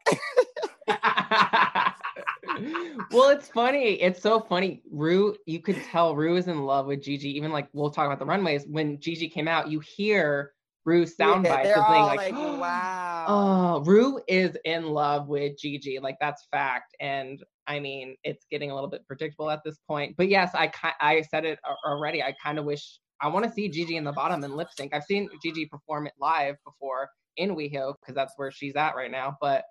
[3.11, 4.01] well, it's funny.
[4.01, 4.81] It's so funny.
[4.91, 7.29] Ru, you could tell Ru is in love with Gigi.
[7.29, 8.65] Even like we'll talk about the runways.
[8.67, 10.51] When Gigi came out, you hear
[10.83, 13.25] Ru's sound Yeah, bites they're of all like, like, wow.
[13.27, 15.99] Oh, Rue is in love with Gigi.
[15.99, 16.95] Like that's fact.
[16.99, 17.41] And
[17.71, 20.15] I mean, it's getting a little bit predictable at this point.
[20.17, 22.21] But yes, I I said it already.
[22.21, 24.93] I kind of wish I want to see Gigi in the bottom and lip sync.
[24.93, 29.09] I've seen Gigi perform it live before in WeHo because that's where she's at right
[29.09, 29.37] now.
[29.39, 29.63] But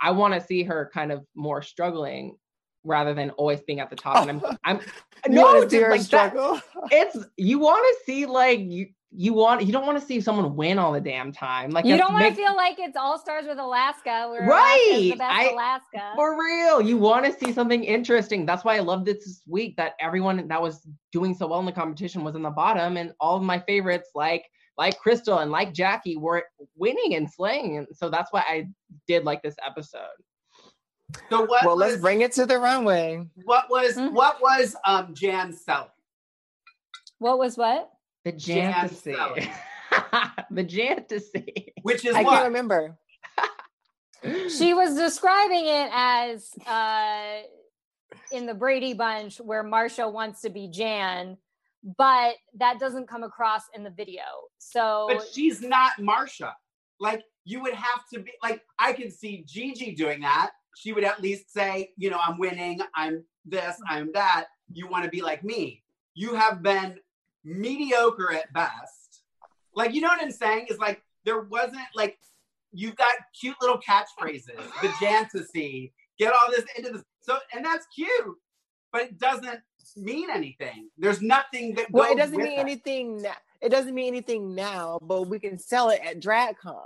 [0.00, 2.36] I want to see her kind of more struggling
[2.84, 4.26] rather than always being at the top.
[4.26, 4.80] And I'm I'm
[5.28, 6.60] no, wanna just see her like that, struggle?
[6.90, 10.56] it's you want to see like you you want you don't want to see someone
[10.56, 11.70] win all the damn time.
[11.70, 15.10] Like You don't want to feel like it's all stars with Alaska, where Right.
[15.12, 16.12] the best I- Alaska.
[16.16, 18.46] For real, you want to see something interesting.
[18.46, 21.66] That's why I loved it this week that everyone that was doing so well in
[21.66, 24.44] the competition was in the bottom, and all of my favorites, like
[24.78, 26.44] like Crystal and like Jackie, were
[26.76, 27.76] winning and slaying.
[27.76, 28.68] And so that's why I
[29.06, 30.00] did like this episode.
[31.28, 33.22] So what well, was, let's bring it to the runway.
[33.44, 34.12] what was Mhm.
[34.14, 35.90] what was um Jan selling?
[37.18, 37.90] what was what?
[38.24, 39.16] The Jan fantasy.
[40.50, 41.72] The fantasy.
[41.82, 42.34] Which is I what?
[42.34, 42.96] can't remember.
[44.56, 47.40] She was describing it as uh,
[48.30, 51.36] in the Brady Bunch where Marcia wants to be Jan,
[51.98, 54.22] but that doesn't come across in the video.
[54.58, 56.54] So but she's not Marcia.
[57.00, 61.04] Like you would have to be like I can see Gigi doing that, she would
[61.04, 64.46] at least say, you know, I'm winning, I'm this, I'm that.
[64.72, 65.82] You want to be like me.
[66.14, 66.98] You have been
[67.44, 69.22] mediocre at best.
[69.74, 70.66] Like, you know what I'm saying?
[70.68, 72.18] Is like there wasn't like
[72.72, 77.02] you've got cute little catchphrases, the Jantasy, get all this into this.
[77.20, 78.36] So and that's cute,
[78.92, 79.60] but it doesn't
[79.96, 80.88] mean anything.
[80.98, 82.58] There's nothing that Well, it doesn't mean that.
[82.58, 83.34] anything now.
[83.60, 86.82] It doesn't mean anything now, but we can sell it at DragCon.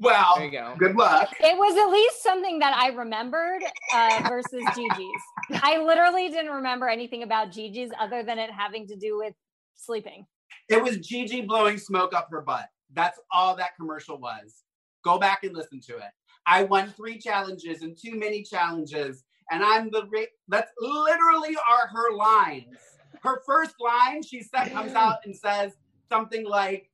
[0.00, 0.74] Well, There you go.
[0.78, 1.28] good luck.
[1.40, 5.22] It was at least something that I remembered uh, versus Gigi's.
[5.62, 9.34] I literally didn't remember anything about Gigi's other than it having to do with
[9.76, 10.26] sleeping.
[10.70, 12.68] It was Gigi blowing smoke up her butt.
[12.94, 14.62] That's all that commercial was.
[15.04, 16.10] Go back and listen to it.
[16.46, 20.06] I won three challenges and two mini challenges, and I'm the.
[20.10, 22.78] Ra- that's literally are her lines.
[23.22, 25.72] Her first line, she said, comes out and says
[26.10, 26.90] something like,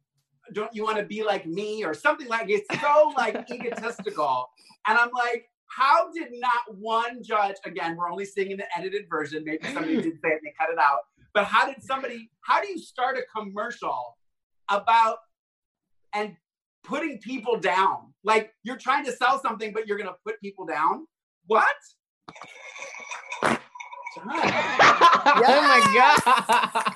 [0.52, 2.48] "Don't you want to be like me?" or something like.
[2.48, 4.50] It's so like egotistical,
[4.86, 7.56] and I'm like, how did not one judge?
[7.64, 9.44] Again, we're only seeing an edited version.
[9.44, 11.00] Maybe somebody did say it and they cut it out.
[11.32, 12.30] But how did somebody?
[12.40, 14.18] How do you start a commercial
[14.68, 15.18] about
[16.12, 16.36] and
[16.82, 18.12] putting people down?
[18.24, 21.06] Like you're trying to sell something, but you're going to put people down.
[21.46, 21.66] What?
[24.22, 24.38] oh
[25.36, 26.94] my god.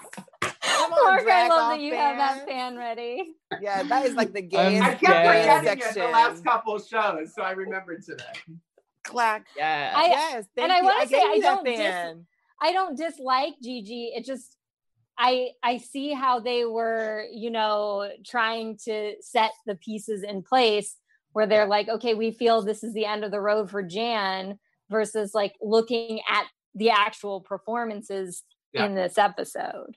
[0.97, 3.35] Come on, Mark, I love that you have that fan ready.
[3.61, 5.61] Yeah, that is like the I'm I kept Yeah.
[5.61, 8.25] forgetting it the last couple shows, so I remembered today.
[9.05, 9.47] Clack.
[9.57, 9.93] yeah.
[9.95, 12.25] I- yes, thank and I wanna say I don't dis-
[12.61, 14.13] I don't dislike Gigi.
[14.15, 14.57] It just
[15.19, 20.97] I I see how they were, you know, trying to set the pieces in place
[21.33, 24.59] where they're like, okay, we feel this is the end of the road for Jan
[24.91, 28.87] versus like looking at the actual performances Yeah.
[28.87, 29.97] in this episode.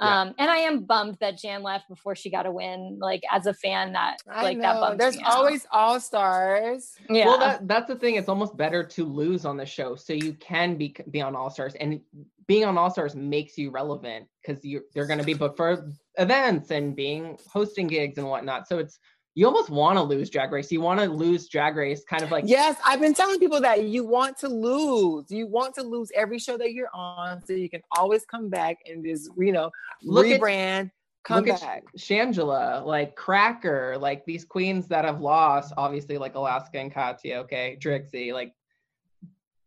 [0.00, 0.20] Yeah.
[0.20, 2.98] Um, and I am bummed that Jan left before she got a win.
[3.00, 5.32] Like as a fan, that I like that bummed There's me out.
[5.32, 6.94] always all stars.
[7.10, 7.26] yeah.
[7.26, 8.14] Well, that that's the thing.
[8.14, 11.50] It's almost better to lose on the show so you can be be on All
[11.50, 12.00] Stars, and
[12.46, 15.90] being on All Stars makes you relevant because you they're going to be booked for
[16.16, 18.68] events and being hosting gigs and whatnot.
[18.68, 18.98] So it's
[19.38, 20.72] you almost want to lose Drag Race.
[20.72, 23.84] You want to lose Drag Race, kind of like Yes, I've been telling people that
[23.84, 25.30] you want to lose.
[25.30, 28.78] You want to lose every show that you're on so you can always come back
[28.84, 29.70] and just, you know,
[30.02, 30.90] Look at- rebrand,
[31.22, 31.62] come look back.
[31.62, 37.36] at Shangela, like Cracker, like these queens that have lost, obviously like Alaska and Katya,
[37.42, 38.52] okay, Trixie, like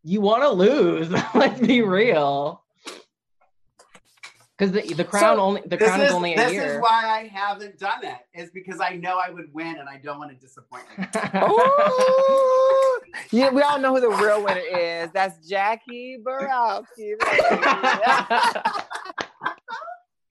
[0.04, 1.08] you want to lose.
[1.34, 2.61] Let's be real.
[4.62, 6.62] Because the, the crown So- only the crown is is only a this year.
[6.62, 8.18] This is why I haven't done it.
[8.32, 11.04] Is because I know I would win, and I don't want to disappoint you.
[13.38, 15.10] Yeah, we all know who the real winner is.
[15.12, 17.14] That's Jackie Borowski.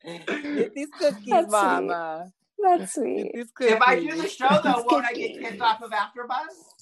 [0.03, 1.51] Get these cookies, That's sweet.
[1.51, 2.31] mama.
[2.63, 3.31] That's sweet.
[3.35, 6.80] If I do the show though, won't I get kicked off of AfterBuzz?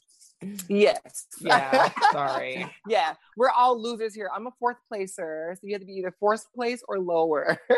[0.67, 1.27] Yes.
[1.41, 2.65] yeah, sorry.
[2.87, 4.29] Yeah, we're all losers here.
[4.33, 7.57] I'm a fourth placer, so you have to be either fourth place or lower.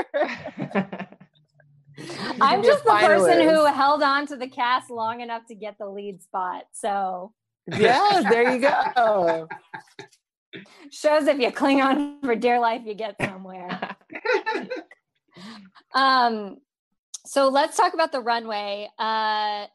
[2.39, 5.77] I'm be just the person who held on to the cast long enough to get
[5.77, 6.63] the lead spot.
[6.71, 7.33] So
[7.67, 9.47] yes, there you go.
[10.91, 13.95] shows if you cling on for dear life, you get somewhere.
[15.95, 16.57] um,
[17.25, 18.89] so let's talk about the runway.
[18.97, 19.65] Uh,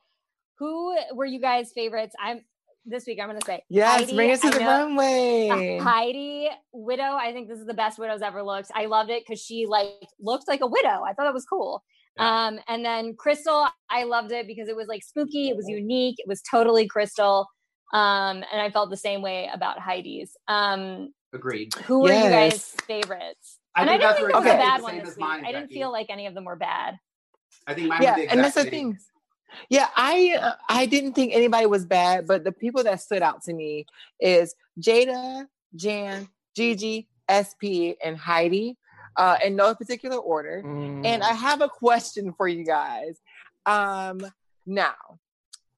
[0.58, 2.14] who were you guys' favorites?
[2.18, 2.42] I'm
[2.86, 3.18] this week.
[3.20, 5.78] I'm going to say Yes, Heidi, bring us to the runway.
[5.82, 7.16] Heidi Widow.
[7.16, 8.70] I think this is the best Widow's ever looked.
[8.74, 9.88] I loved it because she like
[10.20, 11.02] looked like a widow.
[11.06, 11.82] I thought it was cool.
[12.18, 15.50] Um, and then Crystal, I loved it because it was like spooky.
[15.50, 16.16] It was unique.
[16.18, 17.46] It was totally Crystal.
[17.92, 20.36] Um, and I felt the same way about Heidi's.
[20.48, 21.74] Um, Agreed.
[21.84, 23.58] who were you guys' favorites?
[23.74, 25.18] I and I think don't that's think where this was a bad one this week.
[25.18, 25.74] mine, I didn't Jackie.
[25.74, 26.94] feel like any of them were bad.
[27.66, 28.98] I think mine yeah, was the and that's the exact thing.
[29.68, 33.42] Yeah, I uh, I didn't think anybody was bad, but the people that stood out
[33.44, 33.86] to me
[34.20, 38.76] is Jaida, Jan, Gigi, SP, and Heidi,
[39.16, 40.62] uh, in no particular order.
[41.04, 43.18] And I have a question for you guys.
[43.64, 44.20] Um,
[44.66, 44.94] now,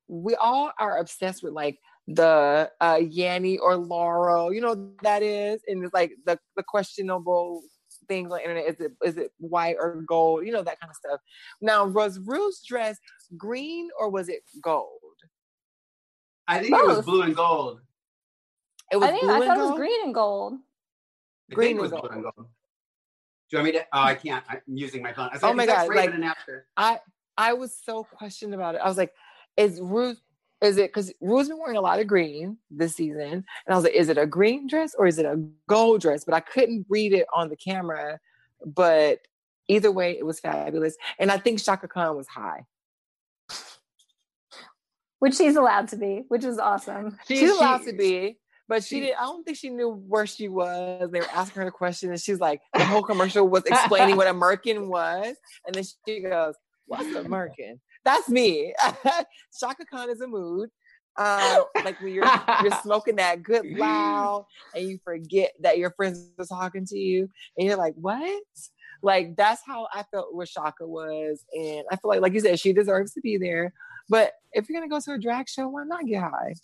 [0.08, 5.60] we all are obsessed with like the uh Yanny or Laurel, you know that is,
[5.68, 7.62] and it's like the the questionable
[8.08, 8.64] things on the internet.
[8.66, 10.44] Is it is it white or gold?
[10.46, 11.20] You know that kind of stuff.
[11.60, 12.98] Now, was Ru's dress
[13.36, 14.88] green or was it gold?
[16.48, 17.80] I think it was blue and gold.
[18.90, 20.54] It was I think blue I and thought it was green and gold.
[21.50, 22.34] I Green think was and blue and gold.
[22.36, 22.48] gold.
[23.50, 23.86] Do you want me to?
[23.92, 24.44] Oh, I can't.
[24.48, 25.30] I'm using my phone.
[25.32, 26.66] I Oh my God, like- after.
[26.76, 27.00] I
[27.36, 28.80] I was so questioned about it.
[28.82, 29.12] I was like,
[29.56, 30.20] is Ruth
[30.60, 33.22] is it because Ruth's been wearing a lot of green this season?
[33.22, 35.36] And I was like, is it a green dress or is it a
[35.68, 36.24] gold dress?
[36.24, 38.18] But I couldn't read it on the camera.
[38.66, 39.20] But
[39.68, 40.96] either way, it was fabulous.
[41.18, 42.66] And I think Chaka Khan was high.
[45.20, 47.18] which she's allowed to be, which is awesome.
[47.26, 48.38] She- She's she- allowed to be,
[48.68, 49.14] but she she- did.
[49.14, 51.10] I don't think she knew where she was.
[51.10, 54.26] They were asking her a question, and she's like, the whole commercial was explaining what
[54.28, 55.36] a merkin was,
[55.66, 56.54] and then she goes,
[56.86, 58.72] "What's a merkin?" That's me.
[59.60, 60.70] Chaka Khan is a mood.
[61.14, 62.24] Uh, like when you're
[62.62, 67.28] you're smoking that good loud, and you forget that your friends are talking to you,
[67.58, 68.42] and you're like, "What?"
[69.02, 72.58] Like that's how I felt with Chaka was, and I feel like, like you said,
[72.58, 73.74] she deserves to be there.
[74.08, 76.54] But if you're gonna go to a drag show, why not get high?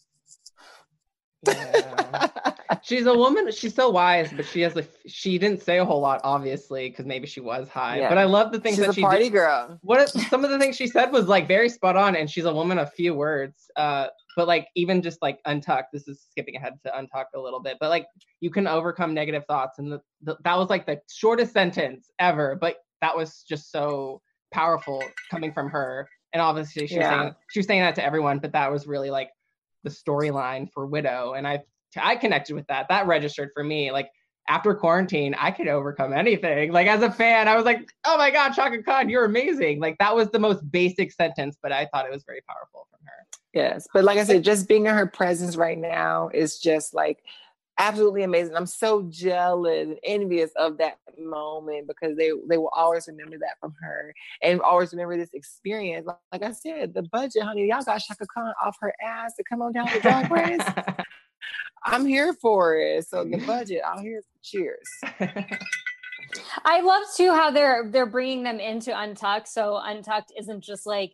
[1.47, 2.29] Yeah.
[2.83, 3.51] she's a woman.
[3.53, 4.85] She's so wise, but she has a.
[5.07, 7.99] She didn't say a whole lot, obviously, because maybe she was high.
[7.99, 8.09] Yeah.
[8.09, 9.33] But I love the things She's that a she party did.
[9.33, 9.79] girl.
[9.83, 12.55] What some of the things she said was like very spot on, and she's a
[12.55, 13.71] woman of few words.
[13.77, 15.93] Uh, but like even just like untucked.
[15.93, 18.07] This is skipping ahead to untucked a little bit, but like
[18.41, 22.57] you can overcome negative thoughts, and the, the, that was like the shortest sentence ever,
[22.61, 24.21] but that was just so
[24.53, 26.09] powerful coming from her.
[26.33, 27.21] And obviously she was Yeah.
[27.23, 29.31] saying she was saying that to everyone, but that was really like
[29.85, 31.63] the storyline for Widow, and I
[31.97, 32.89] I connected with that.
[32.89, 33.93] That registered for me.
[33.93, 34.11] Like
[34.49, 36.73] after quarantine, I could overcome anything.
[36.73, 39.81] Like as a fan, I was like, oh my God, Chaka Khan, you're amazing.
[39.81, 43.01] Like that was the most basic sentence, but I thought it was very powerful from
[43.07, 43.13] her.
[43.55, 43.87] Yes.
[43.95, 47.23] But like I said, just being in her presence right now is just like
[47.79, 48.57] absolutely amazing.
[48.57, 53.59] I'm so jealous and envious of that moment because they they will always remember that
[53.61, 56.07] from her and always remember this experience.
[56.07, 59.45] Like, like I said, the budget, honey, y'all got Chaka Khan off her ass to
[59.45, 60.63] come on down to Drag Race.
[61.85, 63.07] I'm here for it.
[63.07, 64.23] So the budget, I'm here.
[64.43, 64.89] Cheers.
[66.65, 71.13] I love too how they're they're bringing them into Untucked, so Untucked isn't just like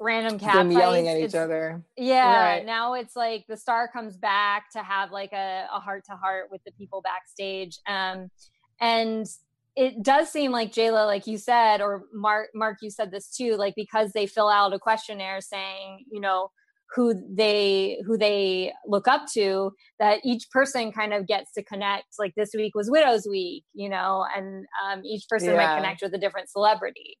[0.00, 1.82] random cat Them yelling at each other.
[1.96, 2.66] Yeah, Right.
[2.66, 6.60] now it's like the star comes back to have like a heart to heart with
[6.64, 7.78] the people backstage.
[7.86, 8.30] Um,
[8.80, 9.26] and
[9.76, 13.56] it does seem like Jayla, like you said, or Mark, Mark, you said this too,
[13.56, 16.50] like because they fill out a questionnaire saying, you know,
[16.94, 22.04] who they who they look up to, that each person kind of gets to connect.
[22.18, 25.56] Like this week was Widows Week, you know, and um, each person Yeah.
[25.56, 27.18] might connect with a different celebrity.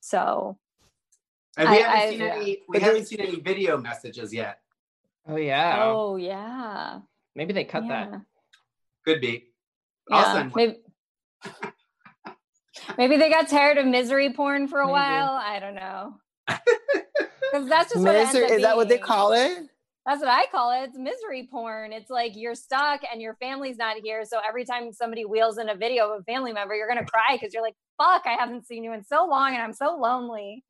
[0.00, 0.58] So
[1.56, 2.34] And we I- haven't I- seen yeah.
[2.36, 2.58] any.
[2.68, 4.60] We haven't seen any video messages yet.
[5.28, 5.82] oh yeah.
[5.84, 7.00] oh yeah,
[7.36, 8.10] Maybe they cut yeah.
[8.10, 8.20] that.
[9.04, 9.48] Could be.
[10.10, 10.56] I'll Yeah, send one.
[10.56, 11.72] maybe,
[12.98, 14.92] maybe they got tired of misery porn for a Maybe.
[14.92, 15.30] while.
[15.32, 16.14] I don't know.
[17.52, 19.58] Because that's just what it ends Misery, up is that what they call it?
[20.06, 20.84] That's what I call it.
[20.88, 21.92] It's misery porn.
[21.92, 24.24] It's like you're stuck and your family's not here.
[24.24, 27.30] So every time somebody wheels in a video of a family member, you're gonna cry
[27.36, 30.62] because you're like, "Fuck, I haven't seen you in so long, and I'm so lonely."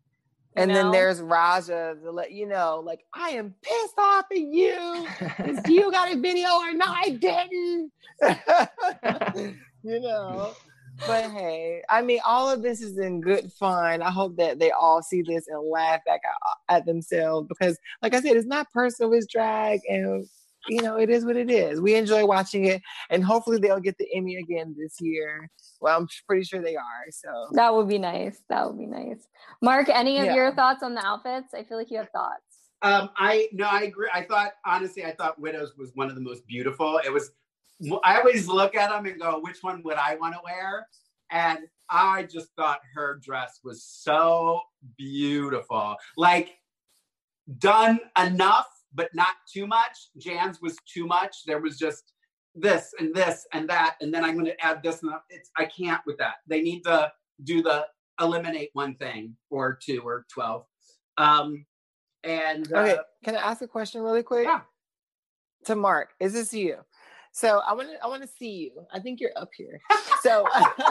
[0.57, 4.39] You And then there's Raja to let you know, like, I am pissed off at
[4.39, 5.07] you.
[5.67, 7.93] You got a video or no, I didn't.
[9.83, 10.55] you know.
[11.07, 14.03] But hey, I mean, all of this is in good fun.
[14.03, 18.15] I hope that they all see this and laugh back at, at themselves because, like
[18.15, 20.29] I said, it's not personal, it's drag, and
[20.69, 21.81] you know, it is what it is.
[21.81, 25.49] We enjoy watching it, and hopefully they'll get the Emmy again this year.
[25.81, 27.07] Well, I'm pretty sure they are.
[27.11, 28.41] So that would be nice.
[28.49, 29.27] That would be nice.
[29.63, 30.35] Mark, any of Yeah.
[30.35, 31.55] your thoughts on the outfits?
[31.55, 32.43] I feel like you have thoughts.
[32.83, 34.09] Um, I no, I agree.
[34.13, 36.99] I thought honestly, I thought Widows was one of the most beautiful.
[37.05, 37.31] It was.
[38.05, 40.87] I always look at them and go, which one would I want to wear?
[41.31, 44.61] And I just thought her dress was so
[44.99, 46.59] beautiful, like
[47.59, 50.09] done enough, but not too much.
[50.19, 51.45] Jan's was too much.
[51.47, 52.13] There was just
[52.55, 55.23] this and this and that, and then I'm going to add this and that.
[55.31, 56.37] It's I can't with that.
[56.47, 57.13] They need to
[57.45, 57.87] do the
[58.21, 60.65] eliminate one thing or two or twelve.
[61.17, 61.65] Um,
[62.25, 64.45] and uh, Okay, can I ask a question really quick?
[64.45, 64.61] Yeah.
[65.67, 66.77] To Mark, is this you?
[67.33, 68.87] So I want to I want to see you.
[68.93, 69.81] I think you're up here.
[70.23, 70.45] So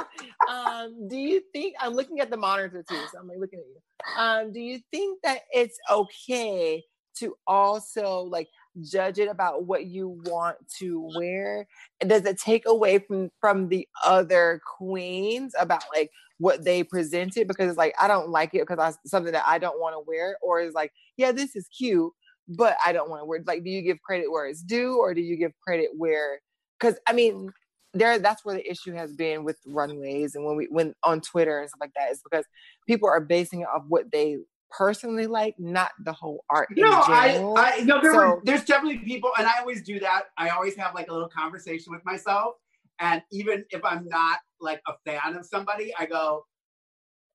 [0.49, 3.65] um do you think I'm looking at the monitor too, so I'm like looking at
[3.67, 4.19] you.
[4.19, 6.83] Um do you think that it's okay
[7.19, 8.47] to also like
[8.81, 11.67] judge it about what you want to wear?
[12.05, 17.69] Does it take away from from the other queens about like what they presented because
[17.69, 20.37] it's like I don't like it because I something that I don't want to wear,
[20.41, 22.11] or is like, yeah, this is cute,
[22.47, 23.43] but I don't want to wear.
[23.45, 26.41] Like, do you give credit where it's due, or do you give credit where?
[26.79, 27.51] Because I mean,
[27.93, 31.59] there that's where the issue has been with runways and when we when on Twitter
[31.59, 32.45] and stuff like that is because
[32.87, 34.37] people are basing it off what they
[34.71, 36.69] personally like, not the whole art.
[36.71, 37.53] No, I.
[37.57, 40.23] I, no, there were, there's definitely people, and I always do that.
[40.37, 42.55] I always have like a little conversation with myself,
[42.99, 46.45] and even if I'm not like a fan of somebody, I go,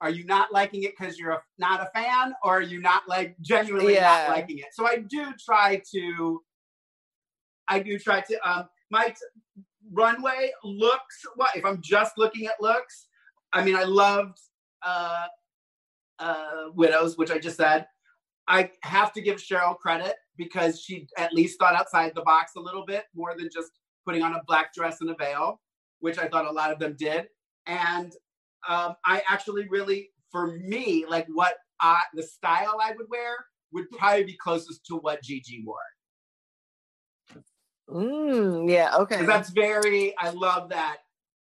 [0.01, 3.03] "Are you not liking it because you're a, not a fan, or are you not
[3.09, 4.27] like genuinely Yeah.
[4.27, 6.43] not liking it?" So I do try to,
[7.69, 8.49] I do try to.
[8.49, 9.63] Um, my t-
[9.93, 11.23] runway looks.
[11.37, 13.09] What if I'm just looking at looks?
[13.53, 14.39] I mean, I loved
[14.83, 15.27] uh,
[16.19, 17.87] uh, widows, which I just said.
[18.47, 22.61] I have to give Cheryl credit because she at least thought outside the box a
[22.61, 23.71] little bit more than just
[24.05, 25.61] putting on a black dress and a veil,
[26.01, 27.29] which I thought a lot of them did.
[27.67, 28.13] And
[28.69, 33.35] um, I actually really, for me, like what I, the style I would wear
[33.73, 35.79] would probably be closest to what Gigi wore.
[37.89, 38.97] Mm, yeah.
[38.97, 39.25] Okay.
[39.25, 40.99] that's very, I love that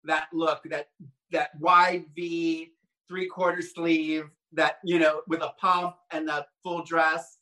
[0.07, 0.89] that look, that
[1.33, 2.73] that wide V,
[3.09, 4.25] three quarter sleeve,
[4.57, 7.39] that you know, with a pump and the full dress.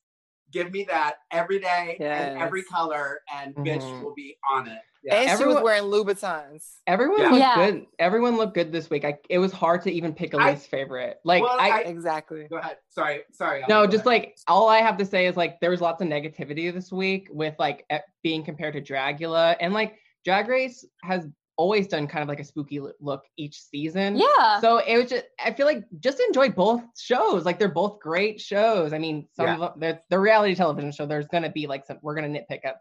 [0.52, 4.02] Give me that every day and every color, and bitch Mhm.
[4.04, 4.78] will be on it.
[5.06, 5.16] Yeah.
[5.16, 6.76] and she was wearing Louboutins.
[6.86, 7.26] Everyone Yeah.
[7.28, 7.70] looked Yeah.
[7.70, 7.86] good.
[7.98, 9.04] Everyone looked good this week.
[9.04, 11.18] I, it was hard to even pick a I- least favorite.
[11.24, 12.46] Like Well, I, I- Exactly.
[12.48, 12.78] Go ahead.
[12.88, 13.58] Sorry, sorry.
[13.64, 14.22] Ellen, no, just ahead.
[14.22, 17.28] like all I have to say is like there was lots of negativity this week
[17.30, 17.84] with like
[18.22, 21.26] being compared to Dragula and like Drag Race has
[21.56, 24.16] always done kind of like a spooky look each season.
[24.16, 24.60] Yeah.
[24.60, 27.44] So it was just I feel like just enjoy both shows.
[27.44, 28.92] Like they're both great shows.
[28.92, 29.54] I mean, some Yeah.
[29.54, 31.06] of them they're the reality television show.
[31.06, 32.80] There's gonna be like some we're gonna nitpick up,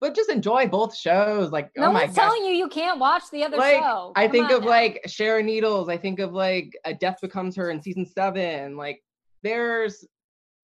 [0.00, 1.52] but just enjoy both shows.
[1.52, 2.24] Like no oh my one's gosh.
[2.30, 4.12] telling you you can't watch the other Like show.
[4.16, 4.68] I think of now.
[4.68, 5.88] like Sharon Needles.
[5.90, 8.76] I think of like a Death Becomes Her in season seven.
[8.76, 9.02] Like
[9.42, 10.04] there's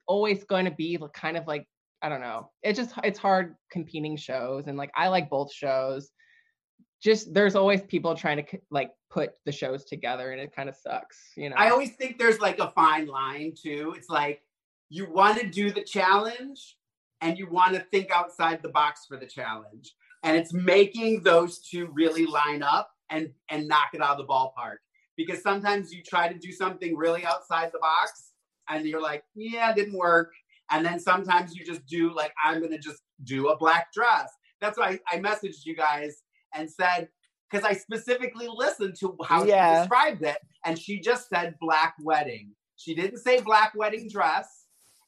[0.07, 1.67] always going to be like, kind of like
[2.03, 2.51] I don't know.
[2.63, 6.11] It's just it's hard competing shows, and like I like both shows.
[7.03, 10.77] Just there's always people trying to like put the shows together, and it kind of
[10.77, 11.57] sucks, you know.
[11.57, 13.95] I always think there's like a fine line too.
[13.97, 14.43] It's like
[14.91, 16.77] you want to do the challenge
[17.23, 19.95] and you want to think outside the box for the challenge.
[20.23, 24.31] And it's making those two really line up and and knock it out of the
[24.33, 24.77] ballpark.
[25.17, 28.33] Because sometimes you try to do something really outside the box
[28.69, 30.33] and you're like, yeah, it didn't work.
[30.71, 34.31] And then sometimes you just do like, I'm gonna just do a black dress.
[34.61, 36.23] That's why I, I messaged you guys
[36.55, 37.09] and said,
[37.51, 39.75] because I specifically listened to how Yeah.
[39.75, 42.53] she described it, and she just said black wedding.
[42.77, 44.47] She didn't say black wedding dress.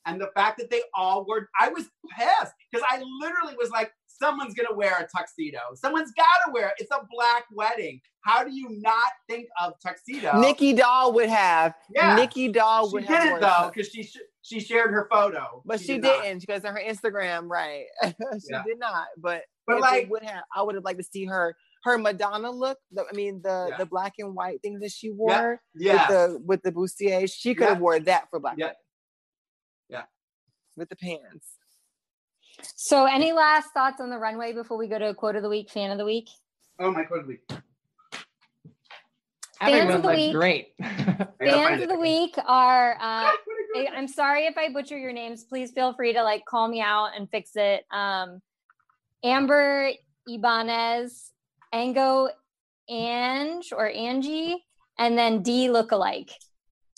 [0.05, 1.85] And the fact that they all were, I was
[2.19, 5.61] pissed because I literally was like, someone's gonna wear a tuxedo.
[5.75, 6.75] Someone's gotta wear it.
[6.79, 8.01] It's a black wedding.
[8.23, 10.41] How do you not think of tuxedo?
[10.41, 11.75] Nicky Doll would have.
[11.95, 12.17] Yeah.
[12.17, 13.23] Nicky Doll she would have.
[13.23, 16.23] didn't worn though because she sh- she shared her photo, But she, did not.
[16.25, 17.85] didn't because on her Instagram, right?
[18.03, 18.11] she
[18.51, 18.65] Yeah.
[18.67, 19.07] did not.
[19.17, 22.51] But But if like- would have, I would have liked to see her her Madonna
[22.51, 22.79] look.
[22.93, 23.77] The, I mean, the Yeah.
[23.79, 26.09] the black and white things that she wore Yes.
[26.09, 27.29] with the with the bustier.
[27.33, 27.83] She could have Yeah.
[27.83, 28.67] wore that for Black Yeah.
[28.67, 28.79] Wedding.
[29.89, 30.05] Yeah.
[30.77, 31.59] With the pants.
[32.63, 35.71] So, any last thoughts on the runway before we go to quote of the week,
[35.71, 36.29] fan of the week?
[36.79, 37.51] oh my quote of the week.
[39.61, 40.33] Fans of the looked week.
[40.33, 40.75] great.
[41.39, 42.95] Fans of the week are.
[42.95, 43.37] Uh, I-
[43.75, 45.45] I, I'm sorry if I butcher your names.
[45.45, 47.85] Please feel free to like call me out and fix it.
[47.91, 48.43] Um,
[49.25, 49.91] Amber
[50.27, 51.33] Ibanez,
[51.73, 52.29] Ango
[52.89, 54.65] Ange or Angie,
[54.99, 56.33] and then D lookalike.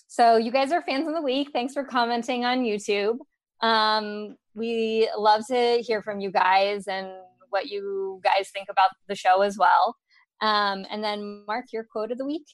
[0.09, 1.51] So you guys are fans of the week.
[1.53, 3.19] Thanks for commenting on YouTube.
[3.61, 7.09] Um, we love to hear from you guys and
[7.51, 9.97] what you guys think about the show as well.
[10.41, 12.47] Um, and then Mark, your quote of the week.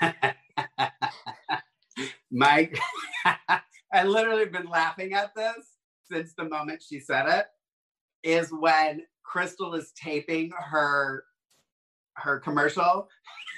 [2.30, 2.78] Mike,
[3.92, 5.72] I literally been laughing at this
[6.10, 7.46] since the moment she said it
[8.26, 11.24] is when Crystal is taping her
[12.16, 13.08] her commercial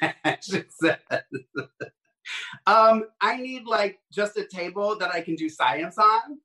[0.42, 0.98] she says
[2.66, 6.38] um I need like just a table that I can do science on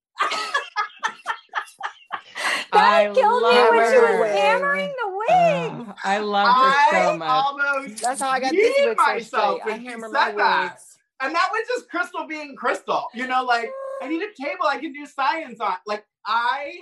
[2.72, 5.88] I That killed me love when she was hammering the wig.
[5.90, 7.48] Ugh, I love her so much.
[7.48, 9.64] almost That's how I got this peed wig so myself straight.
[9.66, 10.72] I when she hammer said my that.
[10.72, 11.00] wigs.
[11.22, 13.70] and that was just Crystal being Crystal you know like
[14.02, 15.76] I need a table I can do science on.
[15.88, 16.82] Like I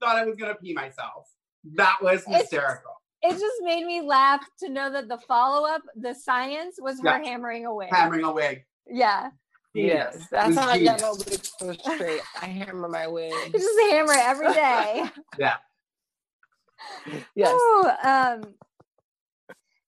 [0.00, 1.28] thought I was gonna pee myself.
[1.74, 2.92] That was hysterical.
[3.22, 7.06] It just made me laugh to know that the follow up, the science, was her
[7.08, 7.22] Yeah.
[7.24, 7.88] hammering away.
[7.90, 8.64] Hammering a wig.
[8.86, 9.30] Yeah,
[9.74, 10.28] Yes, Genius.
[10.30, 11.26] that's It was how I got my genius.
[11.26, 12.20] wigs so straight.
[12.40, 13.52] I hammer my you wigs.
[13.52, 15.04] just hammer it every day.
[15.38, 15.56] Yeah.
[17.34, 17.52] Yes.
[17.52, 18.54] Ooh, um,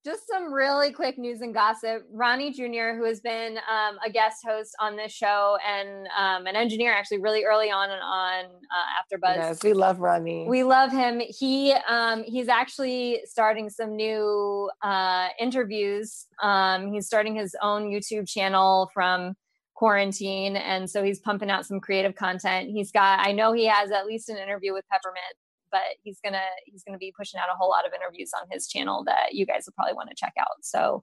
[0.05, 2.05] just some really quick news and gossip.
[2.13, 6.57] Ronnie Jr., who has been um, a guest host on this show and um, an
[6.57, 9.37] engineer actually really early on and on uh, AfterBuzz.
[9.37, 10.47] Yes, we love Ronnie.
[10.49, 11.21] We love him.
[11.21, 16.27] He um, he's actually starting some new uh, interviews.
[16.43, 19.35] Um, he's starting his own YouTube channel from
[19.75, 22.71] quarantine, and so he's pumping out some creative content.
[22.71, 25.35] He's got I know he has at least an interview with Peppermint,
[25.73, 28.69] but he's gonna he's gonna be pushing out a whole lot of interviews on his
[28.69, 30.47] channel that you guys will probably want to check out.
[30.63, 31.03] So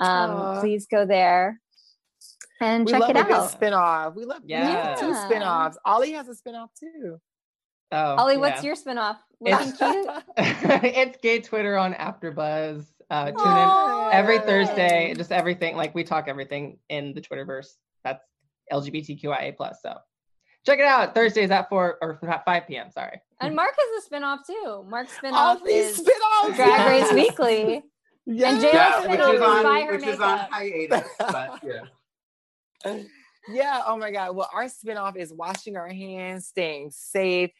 [0.00, 0.60] um, Aw.
[0.60, 1.60] please go there
[2.60, 3.50] and we check love it a out.
[3.50, 4.14] spin-off.
[4.14, 4.96] We love Yeah.
[4.98, 5.26] two Yeah.
[5.26, 5.78] spin-offs.
[5.84, 7.18] Ollie has a spin-off too.
[7.90, 9.16] Oh, Ollie, what's your spinoff?
[9.40, 10.06] Looking It's- cute.
[10.36, 12.84] it's gay Twitter on AfterBuzz.
[13.10, 14.08] Uh, tune Aw.
[14.10, 15.14] in every Thursday.
[15.16, 17.68] Just everything like we talk everything in the Twitterverse.
[18.04, 18.22] That's
[18.70, 19.78] LGBTQIA plus.
[19.82, 19.96] So
[20.66, 22.90] Check it out Thursdays at four or at five p.m.
[22.90, 23.20] Sorry.
[23.40, 24.84] And Mark has a spinoff too.
[24.88, 26.56] Mark's All spinoff these is spinoffs.
[26.56, 27.14] Drag Race yes.
[27.14, 27.82] Weekly.
[28.26, 28.52] Yes.
[28.52, 31.08] And J-Lo's Yeah, spinoff which is is on buy her which is on hiatus.
[31.18, 31.60] But
[32.84, 33.02] yeah.
[33.48, 33.82] Yeah.
[33.86, 34.36] Oh my God.
[34.36, 37.50] Well, our spinoff is washing our hands, staying safe,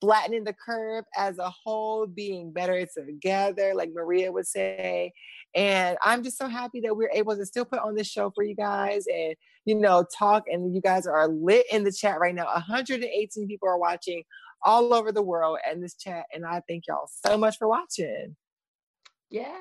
[0.00, 5.12] flattening the curve as a whole, being better together, like Maria would say.
[5.54, 8.44] And I'm just so happy that we're able to still put on this show for
[8.44, 9.34] you guys and,
[9.64, 10.44] you know, talk.
[10.50, 12.46] And you guys are lit in the chat right now.
[12.46, 14.22] 118 people are watching
[14.62, 16.26] all over the world and this chat.
[16.32, 18.36] And I thank y'all so much for watching.
[19.30, 19.54] Yeah.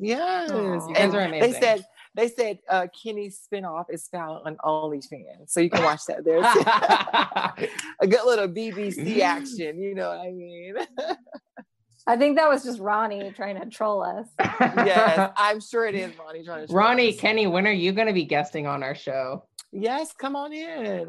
[0.00, 0.50] Yes.
[0.50, 0.88] Aw.
[0.88, 1.84] You guys And are They said
[2.14, 5.48] they said uh Kenny's spinoff is found on OnlyFans.
[5.48, 6.40] So you can watch that there.
[8.00, 10.74] a good little BBC action, you know what I mean?
[12.06, 14.26] I think that was just Ronnie trying to troll us.
[14.60, 17.20] yes, I'm sure it is Ronnie trying to troll Ronnie, us.
[17.20, 19.44] Kenny, when are you going to be guesting on our show?
[19.70, 21.08] Yes, come on in.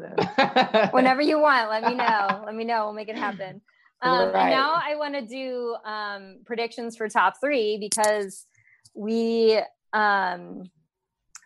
[0.92, 2.42] Whenever you want, let me know.
[2.46, 2.84] Let me know.
[2.84, 3.60] We'll make it happen.
[4.00, 4.42] Um, Right.
[4.42, 8.46] And now I want to do um, predictions for top three because
[8.94, 9.60] we,
[9.92, 10.64] um,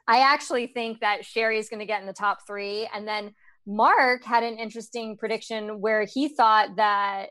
[0.08, 2.88] I actually think that Sherry is going to get in the top three.
[2.94, 3.34] And then
[3.66, 7.26] Mark had an interesting prediction where he thought that,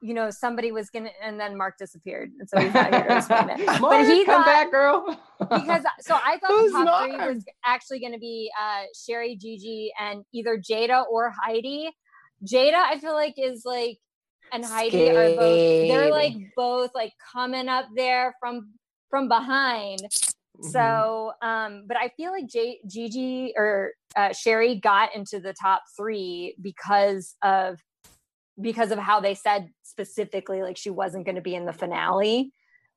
[0.00, 2.30] you know, somebody was going to, and then Mark disappeared.
[2.38, 3.66] And so he's not here to explain it.
[3.66, 5.04] Mark, but he come thought, back, girl.
[5.38, 9.36] because so I thought Who's the top three was actually going to be uh, Sherry,
[9.36, 11.90] Gigi, and either Jaida or Heidi.
[12.50, 13.98] Jaida, I feel like is like,
[14.52, 15.88] and Heidi are both.
[15.88, 18.70] They're like both like coming up there from
[19.10, 20.00] from behind.
[20.60, 20.70] Mm-hmm.
[20.70, 25.82] So, um, but I feel like J- Gigi or uh, Sherry got into the top
[25.96, 27.78] three because of
[28.60, 32.52] because of how they said specifically like she wasn't going to be in the finale.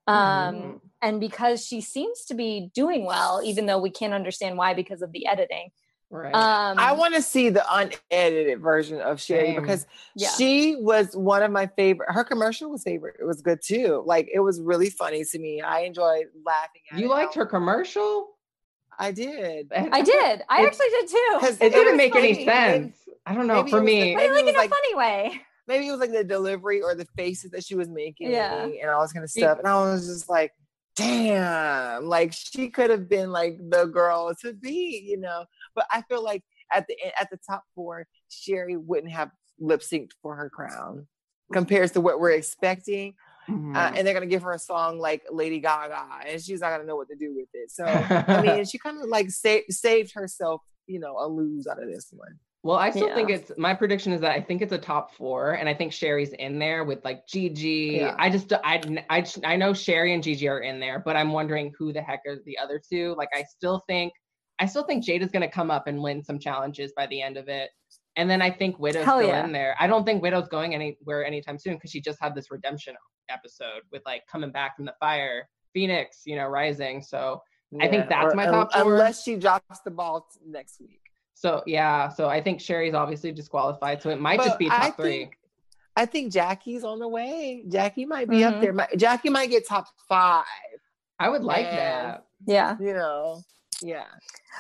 [0.08, 0.80] Um, Mhm.
[1.02, 5.02] and because she seems to be doing well, even though we can't understand why because
[5.02, 5.70] of the editing.
[6.14, 6.34] Right.
[6.34, 9.62] Um, I want to see the unedited version of Sherry Same.
[9.62, 9.86] because
[10.16, 10.30] Yeah.
[10.38, 12.12] she was one of my favorite.
[12.12, 13.16] Her commercial was favorite.
[13.20, 14.04] It was good too.
[14.06, 15.62] Like it was really funny to me.
[15.62, 17.10] I enjoyed laughing at you it.
[17.10, 18.30] liked her commercial?
[19.00, 19.72] I did.
[19.74, 20.42] I did.
[20.50, 21.38] I It- actually did too.
[21.40, 22.46] 'Cause It It didn't was make any funny.
[22.46, 22.98] sense.
[23.26, 23.56] I don't know.
[23.56, 25.42] For it was the- me, maybe like it in was a like- funny way.
[25.68, 28.66] maybe it was like the delivery or the faces that she was making Yeah.
[28.66, 29.58] and all this kind of stuff.
[29.60, 30.52] And I was just like,
[30.96, 35.46] damn, like she could have been like the girl to be, you know.
[35.76, 40.12] But I feel like at the at the top four, Sherry wouldn't have lip synced
[40.22, 41.08] for her crown
[41.52, 43.14] compared to what we're expecting.
[43.50, 43.76] Mhm.
[43.76, 46.86] Uh, and they're gonna give her a song like Lady Gaga, and she's not gonna
[46.86, 47.70] know what to do with it.
[47.72, 51.82] So I mean, she kind of like sa- saved herself, you know, a lose out
[51.82, 52.40] of this one.
[52.64, 55.52] Well, I still think it's my prediction is that I think it's a top four,
[55.52, 57.98] and I think Sherry's in there with like Gigi.
[58.00, 58.16] Yeah.
[58.18, 61.74] I just I, I I know Sherry and Gigi are in there, but I'm wondering
[61.78, 63.16] who the heck are the other two.
[63.18, 64.14] Like I still think
[64.60, 67.36] I still think Jade is gonna come up and win some challenges by the end
[67.36, 67.70] of it,
[68.16, 69.44] and then I think Widow's Hell still yeah.
[69.44, 69.76] in there.
[69.78, 72.96] I don't think Widow's going anywhere anytime soon because she just had this redemption
[73.30, 77.02] episode with like coming back from the fire, Phoenix, you know, rising.
[77.02, 77.42] So
[77.82, 78.94] I think that's my un- top four.
[78.94, 81.03] Unless she drops the ball next week.
[81.34, 84.88] So yeah, so I think Sherry's obviously disqualified, so it might But just be I
[84.90, 85.10] top three.
[85.20, 85.38] think-
[85.96, 87.64] I think Jackie's on the way.
[87.68, 88.62] Jackie might be up Mhm.
[88.62, 88.74] there.
[88.74, 90.46] Mi- Jackie might get top five.
[91.20, 91.76] I would like Man.
[91.76, 92.26] that.
[92.48, 92.76] Yeah.
[92.80, 93.42] You know,
[93.82, 94.06] yeah.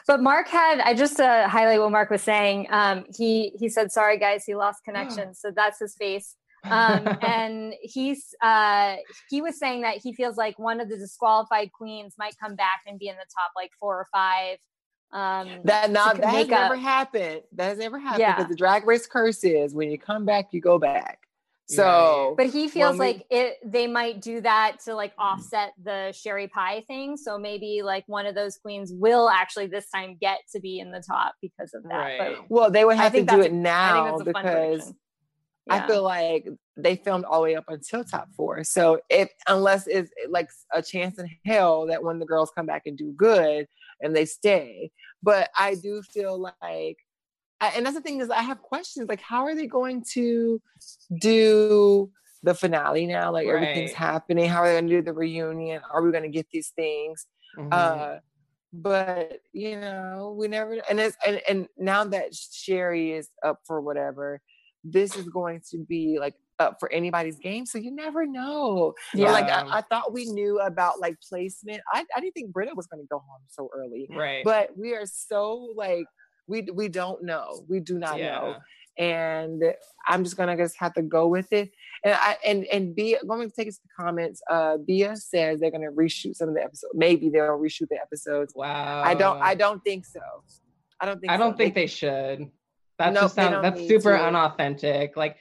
[0.05, 2.67] But Mark had I just uh, highlight what Mark was saying.
[2.69, 6.35] Um, he he said, "Sorry guys, he lost connection." so that's his face.
[6.65, 8.95] Um, and he's uh,
[9.29, 12.79] he was saying that he feels like one of the disqualified queens might come back
[12.87, 14.59] and be in the top like four or five.
[15.13, 17.41] Um, That not that has make up- never happened.
[17.53, 18.35] That has never happened Yeah.
[18.35, 21.19] because the drag race curse is when you come back, you go back.
[21.69, 25.71] So but he feels when we- like it they might do that to like offset
[25.81, 30.17] the sherry pie thing so maybe like one of those queens will actually this time
[30.19, 32.17] get to be in the top because of that Right.
[32.37, 34.43] but well, they would I have to do it a- I think now that's because
[34.81, 34.97] prediction.
[35.69, 38.65] I feel like they filmed all the way up until top four.
[38.65, 42.81] So if unless it's like a chance in hell that when the girls come back
[42.85, 43.67] and do good
[44.03, 44.91] and they stay,
[45.21, 46.97] but I do feel like,
[47.59, 50.61] I, and that's the thing is I have questions like how are they going to
[51.19, 52.11] do
[52.43, 53.31] the finale now?
[53.31, 54.49] Like everything's happening.
[54.49, 55.81] How are they going to do the reunion?
[55.91, 57.25] Are we going to get these things?
[57.57, 57.69] Mhm.
[57.71, 58.19] Uh,
[58.73, 63.79] but you know, we never and it's and, and now that Sherry is up for
[63.79, 64.41] whatever,
[64.83, 67.65] this is going to be like up for anybody's game.
[67.65, 68.93] So you never know.
[69.13, 69.31] Yeah.
[69.31, 71.81] Like I, I thought we knew about like placement.
[71.91, 74.07] I, I didn't think Brita was gonna go home so early.
[74.09, 74.43] right.
[74.43, 76.05] But we are so like
[76.47, 77.65] we we don't know.
[77.69, 78.55] We do not know
[78.97, 79.63] and
[80.07, 81.71] I'm just gonna just have to go with it.
[82.03, 84.41] And I and and Bia going to take us to the comments.
[84.49, 86.93] Uh Bia says they're gonna reshoot some of the episodes.
[86.93, 88.53] Maybe they'll reshoot the episodes.
[88.55, 89.01] Wow.
[89.03, 90.19] I don't I don't think so.
[90.99, 92.49] I don't think I don't think they should.
[92.99, 94.23] That Nope, just they sounds that's super to.
[94.27, 95.17] unauthentic.
[95.17, 95.37] Like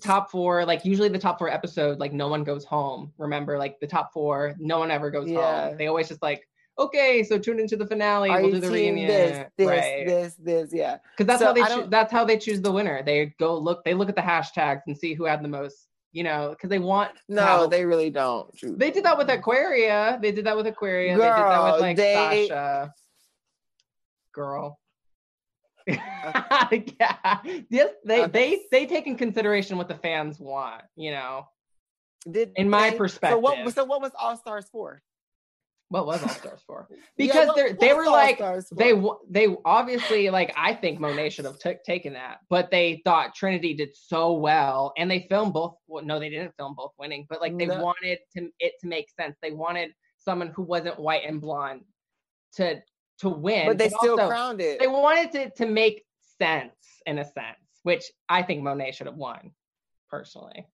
[0.00, 3.12] top four, like usually the top four episode, like no one goes home.
[3.18, 5.68] Remember, like the top four, no one ever goes Yeah.
[5.68, 5.76] home.
[5.78, 6.46] They always just like,
[6.78, 8.30] okay, so tune into the finale.
[8.30, 9.08] Are we'll do the reunion.
[9.08, 10.06] this, this, right.
[10.06, 10.70] this, this?
[10.72, 10.98] Yeah.
[11.16, 13.02] Because that's So how they I that's how they choose the winner.
[13.02, 16.22] They go look they look at the hashtags and see who had the most, you
[16.24, 18.50] know, because they want No, have- they really don't.
[18.78, 20.18] they did that with Aquaria.
[20.22, 21.12] They did that with Aquaria.
[21.16, 22.94] they did that Girl, with like they- Sasha.
[24.32, 24.78] Girl.
[27.00, 27.38] yeah.
[27.70, 28.30] Yes, they Okay.
[28.32, 31.46] they they take in consideration what the fans want, you know.
[32.30, 33.40] Did In my they- So perspective.
[33.42, 33.74] what?
[33.74, 35.02] So what was All Stars for?
[35.88, 36.88] What was All Stars for?
[37.18, 38.38] Yeah, Because they're what they were like
[38.74, 38.94] they
[39.28, 43.74] they obviously like I think Monet should have t- taken that, but they thought Trinity
[43.74, 45.74] did so well, and they filmed both.
[45.88, 47.82] Well, no, they didn't film both winning, but like they No.
[47.82, 49.36] wanted to it to make sense.
[49.42, 51.82] They wanted someone who wasn't white and blonde
[52.54, 52.80] to
[53.18, 54.78] to win, but they still also crowned it.
[54.80, 56.04] they wanted it to make
[56.38, 56.74] sense
[57.06, 59.52] in a sense, which I think Monet should have won
[60.10, 60.66] personally.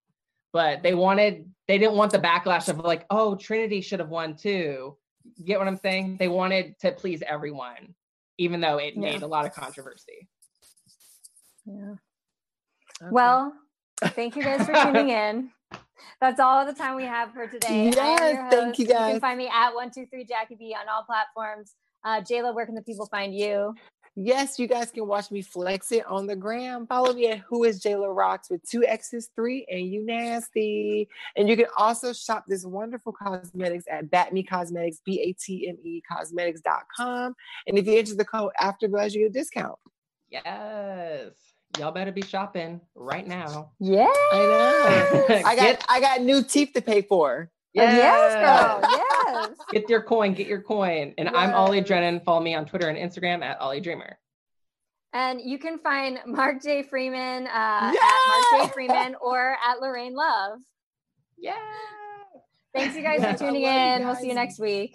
[0.53, 4.35] But they wanted they didn't want the backlash of like, oh, Trinity should have won
[4.37, 4.97] too.
[5.37, 6.17] You get what I'm saying?
[6.19, 7.95] They wanted to please everyone,
[8.39, 9.01] even though it Yeah.
[9.01, 10.29] made a lot of controversy.
[11.67, 11.93] Yeah.
[13.03, 13.11] Okay.
[13.11, 13.53] Well,
[14.03, 15.51] thank you guys for tuning in.
[16.21, 17.91] That's all the time we have for today.
[17.95, 19.09] Yes, thank you guys.
[19.09, 21.75] You can find me at one two three Jackie B on all platforms.
[22.05, 23.75] Uh, Jayla, where can the people find you?
[24.21, 26.89] Yes, you guys can watch me flex it on the gram.
[26.89, 31.09] Follow me at Who is Jayla Rocks with two X's, three, and you nasty.
[31.37, 35.77] And you can also shop this wonderful cosmetics at Batme Cosmetics, B A T M
[35.85, 37.35] E Cosmetics.com.
[37.69, 39.79] And if you enter the code AfterBuzz, you get a discount.
[40.31, 41.31] Yes.
[41.79, 43.71] Y'all better be shopping right now.
[43.79, 44.09] Yeah.
[44.33, 45.27] I know.
[45.45, 47.51] I got Get- I got new teeth to pay for.
[47.73, 48.91] Yes, girl.
[48.91, 49.08] Yes.
[49.71, 51.15] Get your coin, get your coin.
[51.19, 51.87] And I'm Ollie Yes.
[51.89, 52.21] Drennan.
[52.21, 54.19] Follow me on Twitter and Instagram at Ollie Dreamer.
[55.13, 56.83] And you can find Mark J.
[56.83, 58.73] Freeman uh, at Mark J.
[58.75, 60.59] Freeman or at Lorraine Love.
[61.39, 61.57] Yeah.
[62.75, 64.05] Thanks, you guys, for tuning in.
[64.05, 64.95] We'll see you next week.